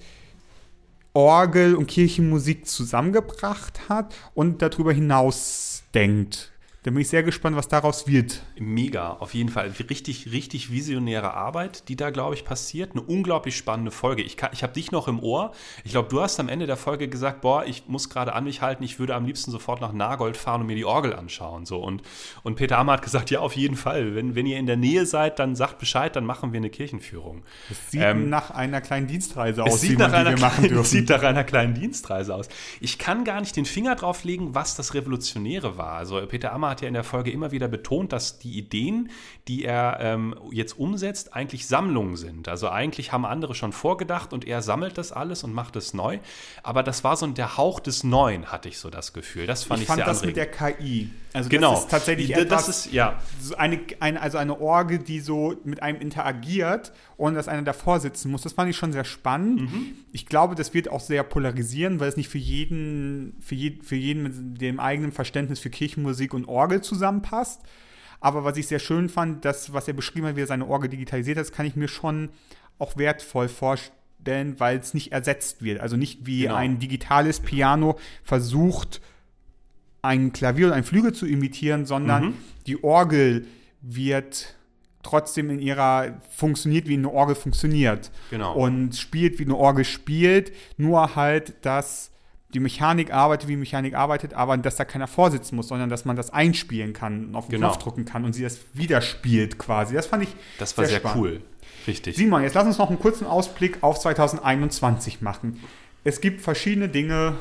Orgel 1.14 1.76
und 1.76 1.88
Kirchenmusik 1.88 2.68
zusammengebracht 2.68 3.90
hat 3.90 4.16
und 4.34 4.62
darüber 4.62 4.94
hinaus 4.94 5.84
denkt. 5.94 6.52
Da 6.84 6.92
bin 6.92 7.02
ich 7.02 7.10
sehr 7.10 7.24
gespannt, 7.24 7.58
was 7.58 7.68
daraus 7.68 8.08
wird. 8.08 8.42
Mega, 8.58 9.12
auf 9.12 9.34
jeden 9.34 9.50
Fall. 9.50 9.74
Richtig, 9.90 10.32
richtig 10.32 10.72
visionäre 10.72 11.34
Arbeit, 11.34 11.90
die 11.90 11.98
da, 11.98 12.10
glaube 12.10 12.36
ich, 12.36 12.46
passiert. 12.46 12.94
Eine 12.94 13.02
unglaublich 13.02 13.58
spannende 13.58 13.92
Folge. 13.92 14.22
Ich, 14.22 14.38
ich 14.54 14.64
habe 14.64 14.72
dich 14.72 14.94
noch 14.94 15.10
im 15.10 15.20
Ohr. 15.20 15.52
Ich 15.84 15.92
glaube, 15.92 16.08
du 16.08 16.22
hast 16.22 16.40
am 16.40 16.48
Ende 16.48 16.68
der 16.68 16.78
Folge 16.78 17.10
gesagt, 17.10 17.42
boah, 17.42 17.66
ich 17.66 17.88
muss 17.88 18.10
gerade 18.10 18.32
an 18.32 18.46
mich 18.46 18.62
halten, 18.62 18.82
ich 18.84 18.98
würde 18.98 19.14
am 19.14 19.26
liebsten 19.26 19.52
sofort 19.52 19.82
nach 19.82 19.92
Nagold 19.92 20.38
fahren 20.38 20.62
und 20.62 20.68
mir 20.68 20.78
die 20.78 20.86
Orgel 20.86 21.14
anschauen. 21.14 21.66
So. 21.66 21.84
Und, 21.84 22.02
und 22.44 22.56
Peter 22.56 22.78
Ammer 22.78 22.94
hat 22.94 23.02
gesagt, 23.02 23.30
ja, 23.30 23.42
auf 23.42 23.58
jeden 23.58 23.76
Fall. 23.76 24.16
Wenn, 24.16 24.36
wenn 24.36 24.46
ihr 24.46 24.58
in 24.58 24.66
der 24.66 24.78
Nähe 24.78 25.06
seid, 25.06 25.38
dann 25.38 25.58
sagt 25.58 25.80
Bescheid, 25.80 26.16
dann 26.16 26.24
machen 26.24 26.54
wir 26.54 26.58
eine 26.60 26.70
Kirchenführung. 26.70 27.44
Es 27.70 27.92
sieht 27.92 28.02
ähm, 28.02 28.30
nach 28.30 28.52
einer 28.52 28.80
kleinen 28.80 29.08
Dienstreise 29.08 29.64
aus, 29.64 29.82
die, 29.82 29.98
man, 29.98 30.12
die 30.12 30.30
wir 30.30 30.40
machen 30.40 30.64
dürfen. 30.64 30.80
Es 30.80 30.92
sieht 30.92 31.10
nach 31.10 31.24
einer 31.24 31.44
kleinen 31.44 31.74
Dienstreise 31.74 32.34
aus. 32.34 32.48
Ich 32.80 32.98
kann 32.98 33.26
gar 33.26 33.42
nicht 33.42 33.58
den 33.58 33.66
Finger 33.66 33.96
drauf 33.96 34.24
legen, 34.24 34.56
was 34.56 34.78
das 34.78 34.94
Revolutionäre 34.94 35.78
war. 35.78 35.98
Also 35.98 36.26
Peter 36.26 36.54
Ammer 36.54 36.69
hat 36.70 36.82
ja 36.82 36.88
in 36.88 36.94
der 36.94 37.04
Folge 37.04 37.32
immer 37.32 37.52
wieder 37.52 37.68
betont, 37.68 38.14
dass 38.14 38.40
die 38.40 38.58
Ideen, 38.58 39.10
die 39.48 39.66
er 39.66 39.98
ähm, 40.00 40.36
jetzt 40.52 40.78
umsetzt, 40.78 41.34
eigentlich 41.34 41.68
Sammlungen 41.68 42.16
sind. 42.16 42.48
Also 42.48 42.70
eigentlich 42.70 43.12
haben 43.12 43.26
andere 43.26 43.56
schon 43.56 43.72
vorgedacht 43.72 44.34
und 44.34 44.48
er 44.48 44.62
sammelt 44.62 44.98
das 44.98 45.12
alles 45.12 45.44
und 45.44 45.54
macht 45.54 45.76
es 45.76 45.94
neu. 45.94 46.20
Aber 46.64 46.84
das 46.84 47.04
war 47.04 47.18
so 47.18 47.28
der 47.28 47.58
Hauch 47.58 47.80
des 47.80 48.04
Neuen, 48.04 48.52
hatte 48.52 48.70
ich 48.70 48.78
so 48.78 48.90
das 48.90 49.14
Gefühl. 49.14 49.46
Das 49.48 49.64
fand 49.64 49.80
ich, 49.80 49.84
ich 49.84 49.88
fand 49.88 49.98
sehr 49.98 50.06
das 50.06 50.22
anregend. 50.22 50.38
mit 50.38 50.60
der 50.60 50.74
KI. 50.76 51.10
Also 51.34 51.50
genau. 51.50 51.72
das 51.72 51.82
ist 51.82 51.92
tatsächlich 51.92 52.36
etwas, 52.36 52.66
das 52.66 52.86
ist, 52.86 52.94
ja. 52.94 53.20
Eine, 53.58 53.80
eine, 54.00 54.22
also 54.22 54.38
eine 54.38 54.60
Orgel, 54.60 55.00
die 55.00 55.20
so 55.20 55.56
mit 55.64 55.84
einem 55.84 56.02
interagiert, 56.02 56.92
ohne 57.20 57.36
dass 57.36 57.50
einer 57.50 57.64
davor 57.64 58.00
sitzen 58.00 58.32
muss. 58.32 58.44
Das 58.44 58.54
fand 58.54 58.70
ich 58.70 58.78
schon 58.78 58.94
sehr 58.94 59.04
spannend. 59.04 59.62
Mhm. 59.62 59.92
Ich 60.14 60.26
glaube, 60.26 60.56
das 60.56 60.74
wird 60.74 60.90
auch 60.90 61.02
sehr 61.02 61.24
polarisieren, 61.24 62.00
weil 62.00 62.08
es 62.08 62.16
nicht 62.16 62.30
für 62.30 62.38
jeden, 62.38 63.36
für, 63.42 63.56
je, 63.56 63.78
für 63.84 63.98
jeden 63.98 64.24
mit 64.24 64.62
dem 64.62 64.80
eigenen 64.80 65.12
Verständnis 65.12 65.60
für 65.60 65.70
Kirchenmusik 65.70 66.34
und 66.34 66.48
Orgel 66.48 66.82
zusammenpasst. 66.82 67.62
Aber 68.22 68.46
was 68.46 68.56
ich 68.56 68.68
sehr 68.68 68.80
schön 68.80 69.10
fand, 69.10 69.44
das, 69.44 69.74
was 69.74 69.88
er 69.88 69.94
beschrieben 69.94 70.28
hat, 70.28 70.38
wie 70.38 70.42
er 70.42 70.48
seine 70.48 70.68
Orgel 70.68 70.90
digitalisiert 70.90 71.38
hat, 71.38 71.46
das 71.46 71.52
kann 71.52 71.66
ich 71.66 71.76
mir 71.76 71.90
schon 71.90 72.30
auch 72.78 72.96
wertvoll 72.96 73.50
vorstellen, 73.50 74.58
weil 74.58 74.78
es 74.78 74.94
nicht 74.94 75.12
ersetzt 75.12 75.62
wird. 75.62 75.82
Also 75.82 75.98
nicht 75.98 76.26
wie 76.26 76.44
genau. 76.44 76.56
ein 76.56 76.80
digitales 76.80 77.42
Piano 77.42 78.00
versucht, 78.24 79.02
ein 80.02 80.32
Klavier 80.32 80.68
oder 80.68 80.76
ein 80.76 80.86
Flügel 80.86 81.14
zu 81.14 81.26
imitieren, 81.26 81.86
sondern 81.86 82.28
mhm. 82.28 82.34
die 82.66 82.82
Orgel 82.82 83.46
wird 83.82 84.56
trotzdem 85.04 85.50
in 85.50 85.60
ihrer 85.60 86.20
funktioniert, 86.36 86.88
wie 86.88 86.96
eine 86.96 87.10
Orgel 87.12 87.36
funktioniert. 87.36 88.12
Genau. 88.30 88.54
Und 88.54 88.96
spielt, 88.96 89.40
wie 89.40 89.46
eine 89.46 89.56
Orgel 89.56 89.86
spielt, 89.86 90.52
nur 90.78 91.16
halt, 91.16 91.54
dass 91.66 92.12
die 92.54 92.60
Mechanik 92.60 93.14
arbeitet, 93.14 93.48
wie 93.48 93.56
Mechanik 93.56 93.94
arbeitet, 93.94 94.34
aber 94.34 94.58
dass 94.58 94.76
da 94.76 94.84
keiner 94.86 95.08
vorsitzen 95.08 95.56
muss, 95.56 95.68
sondern 95.68 95.90
dass 95.90 96.04
man 96.06 96.16
das 96.16 96.32
einspielen 96.32 96.94
kann 96.94 97.28
und 97.28 97.36
auf 97.36 97.46
den 97.48 97.60
Genau. 97.60 97.68
Knopf 97.72 97.84
drücken 97.84 98.06
kann 98.06 98.26
und 98.26 98.34
sie 98.34 98.42
das 98.42 98.60
wieder 98.74 99.02
spielt 99.02 99.58
quasi. 99.60 99.94
Das 99.94 100.08
fand 100.08 100.24
ich 100.24 100.30
Das 100.58 100.76
war 100.78 100.86
sehr, 100.86 100.98
spannend. 101.00 101.18
cool. 101.22 101.42
Richtig. 101.88 102.16
Simon, 102.16 102.42
jetzt 102.42 102.56
lass 102.56 102.66
uns 102.66 102.78
noch 102.80 102.90
einen 102.90 103.00
kurzen 103.00 103.28
Ausblick 103.28 103.78
auf 103.82 104.00
2021 104.00 105.22
machen. 105.22 105.60
Es 106.04 106.22
gibt 106.22 106.42
verschiedene 106.42 106.90
Dinge, 106.90 107.36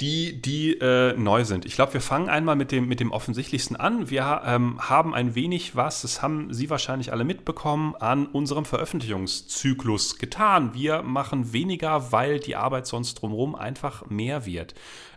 die, 0.00 0.40
die 0.40 0.74
äh, 0.78 1.14
neu 1.16 1.44
sind. 1.44 1.64
Ich 1.64 1.74
glaube, 1.74 1.94
wir 1.94 2.00
fangen 2.00 2.28
einmal 2.28 2.54
mit 2.54 2.70
dem, 2.70 2.86
mit 2.86 3.00
dem 3.00 3.10
Offensichtlichsten 3.10 3.76
an. 3.76 4.10
Wir 4.10 4.42
ähm, 4.44 4.78
haben 4.80 5.14
ein 5.14 5.34
wenig 5.34 5.74
was, 5.74 6.02
das 6.02 6.22
haben 6.22 6.52
Sie 6.54 6.70
wahrscheinlich 6.70 7.12
alle 7.12 7.24
mitbekommen, 7.24 7.96
an 7.96 8.26
unserem 8.26 8.64
Veröffentlichungszyklus 8.64 10.18
getan. 10.18 10.74
Wir 10.74 11.02
machen 11.02 11.52
weniger, 11.52 12.12
weil 12.12 12.38
die 12.38 12.54
Arbeit 12.54 12.86
sonst 12.86 13.14
drumherum 13.14 13.54
einfach 13.54 14.06
mehr 14.08 14.46
wird. 14.46 14.74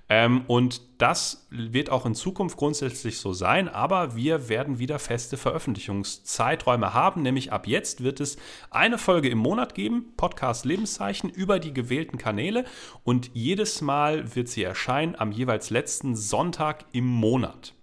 Ähm, 0.07 0.43
und 0.47 0.81
das 0.99 1.47
wird 1.49 1.89
auch 1.89 2.05
in 2.05 2.13
Zukunft 2.13 2.57
grundsätzlich 2.57 3.17
so 3.17 3.33
sein, 3.33 3.67
aber 3.67 4.15
wir 4.15 4.49
werden 4.49 4.77
wieder 4.77 4.99
feste 4.99 5.35
Veröffentlichungszeiträume 5.35 6.93
haben, 6.93 7.23
nämlich 7.23 7.51
ab 7.51 7.67
jetzt 7.67 8.03
wird 8.03 8.19
es 8.19 8.37
eine 8.69 8.99
Folge 8.99 9.29
im 9.29 9.39
Monat 9.39 9.73
geben, 9.73 10.13
Podcast 10.15 10.65
Lebenszeichen, 10.65 11.29
über 11.29 11.59
die 11.59 11.73
gewählten 11.73 12.19
Kanäle 12.19 12.65
und 13.03 13.31
jedes 13.33 13.81
Mal 13.81 14.35
wird 14.35 14.47
sie 14.47 14.63
erscheinen 14.63 15.15
am 15.15 15.31
jeweils 15.31 15.71
letzten 15.71 16.15
Sonntag 16.15 16.85
im 16.91 17.07
Monat. 17.07 17.73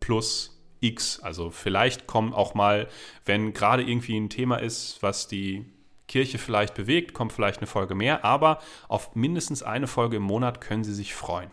Plus 0.00 0.60
X. 0.80 1.20
Also 1.20 1.50
vielleicht 1.50 2.06
kommen 2.06 2.32
auch 2.32 2.54
mal, 2.54 2.88
wenn 3.24 3.52
gerade 3.52 3.82
irgendwie 3.82 4.16
ein 4.16 4.30
Thema 4.30 4.56
ist, 4.56 4.98
was 5.00 5.28
die 5.28 5.64
Kirche 6.06 6.38
vielleicht 6.38 6.74
bewegt, 6.74 7.14
kommt 7.14 7.32
vielleicht 7.32 7.58
eine 7.58 7.66
Folge 7.66 7.94
mehr, 7.94 8.24
aber 8.24 8.60
auf 8.88 9.14
mindestens 9.14 9.62
eine 9.62 9.86
Folge 9.86 10.16
im 10.16 10.22
Monat 10.22 10.60
können 10.60 10.84
Sie 10.84 10.94
sich 10.94 11.14
freuen. 11.14 11.50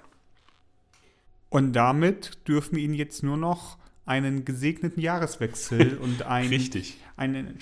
Und 1.50 1.74
damit 1.74 2.48
dürfen 2.48 2.76
wir 2.76 2.84
Ihnen 2.84 2.94
jetzt 2.94 3.24
nur 3.24 3.38
noch 3.38 3.78
einen 4.06 4.46
gesegneten 4.46 5.02
Jahreswechsel 5.02 5.98
und 6.02 6.24
ein, 6.24 6.50
Richtig. 6.50 6.98
ein 7.18 7.58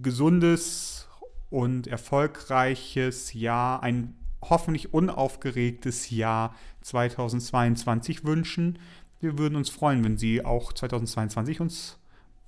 gesundes 0.00 1.08
und 1.50 1.86
erfolgreiches 1.86 3.34
Jahr, 3.34 3.82
ein 3.82 4.14
hoffentlich 4.42 4.94
unaufgeregtes 4.94 6.10
Jahr 6.10 6.54
2022 6.82 8.24
wünschen. 8.24 8.78
Wir 9.20 9.38
würden 9.38 9.56
uns 9.56 9.68
freuen, 9.68 10.02
wenn 10.04 10.16
Sie 10.16 10.44
auch 10.44 10.72
2022 10.72 11.60
uns 11.60 11.98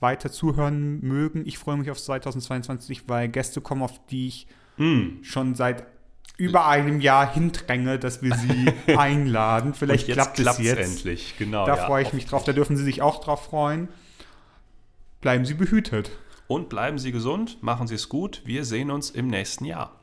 weiter 0.00 0.32
zuhören 0.32 1.00
mögen. 1.00 1.46
Ich 1.46 1.58
freue 1.58 1.76
mich 1.76 1.90
auf 1.90 2.00
2022, 2.00 3.08
weil 3.08 3.28
Gäste 3.28 3.60
kommen, 3.60 3.82
auf 3.82 4.04
die 4.06 4.28
ich 4.28 4.46
Mm. 4.78 5.22
schon 5.22 5.54
seit 5.54 5.91
über 6.36 6.66
einem 6.66 7.00
Jahr 7.00 7.32
hindränge, 7.32 7.98
dass 7.98 8.22
wir 8.22 8.34
sie 8.34 8.72
einladen. 8.96 9.74
Vielleicht 9.74 10.08
klappt 10.08 10.38
es 10.38 10.58
jetzt. 10.58 10.78
endlich. 10.78 11.34
Genau. 11.38 11.66
Da 11.66 11.76
ja, 11.76 11.86
freue 11.86 12.02
ich 12.02 12.12
mich 12.12 12.26
drauf. 12.26 12.44
Da 12.44 12.52
dürfen 12.52 12.76
Sie 12.76 12.84
sich 12.84 13.02
auch 13.02 13.22
drauf 13.22 13.44
freuen. 13.44 13.88
Bleiben 15.20 15.44
Sie 15.44 15.54
behütet. 15.54 16.10
Und 16.48 16.68
bleiben 16.68 16.98
Sie 16.98 17.12
gesund, 17.12 17.62
machen 17.62 17.86
Sie 17.86 17.94
es 17.94 18.08
gut. 18.08 18.42
Wir 18.44 18.64
sehen 18.64 18.90
uns 18.90 19.10
im 19.10 19.28
nächsten 19.28 19.64
Jahr. 19.64 20.01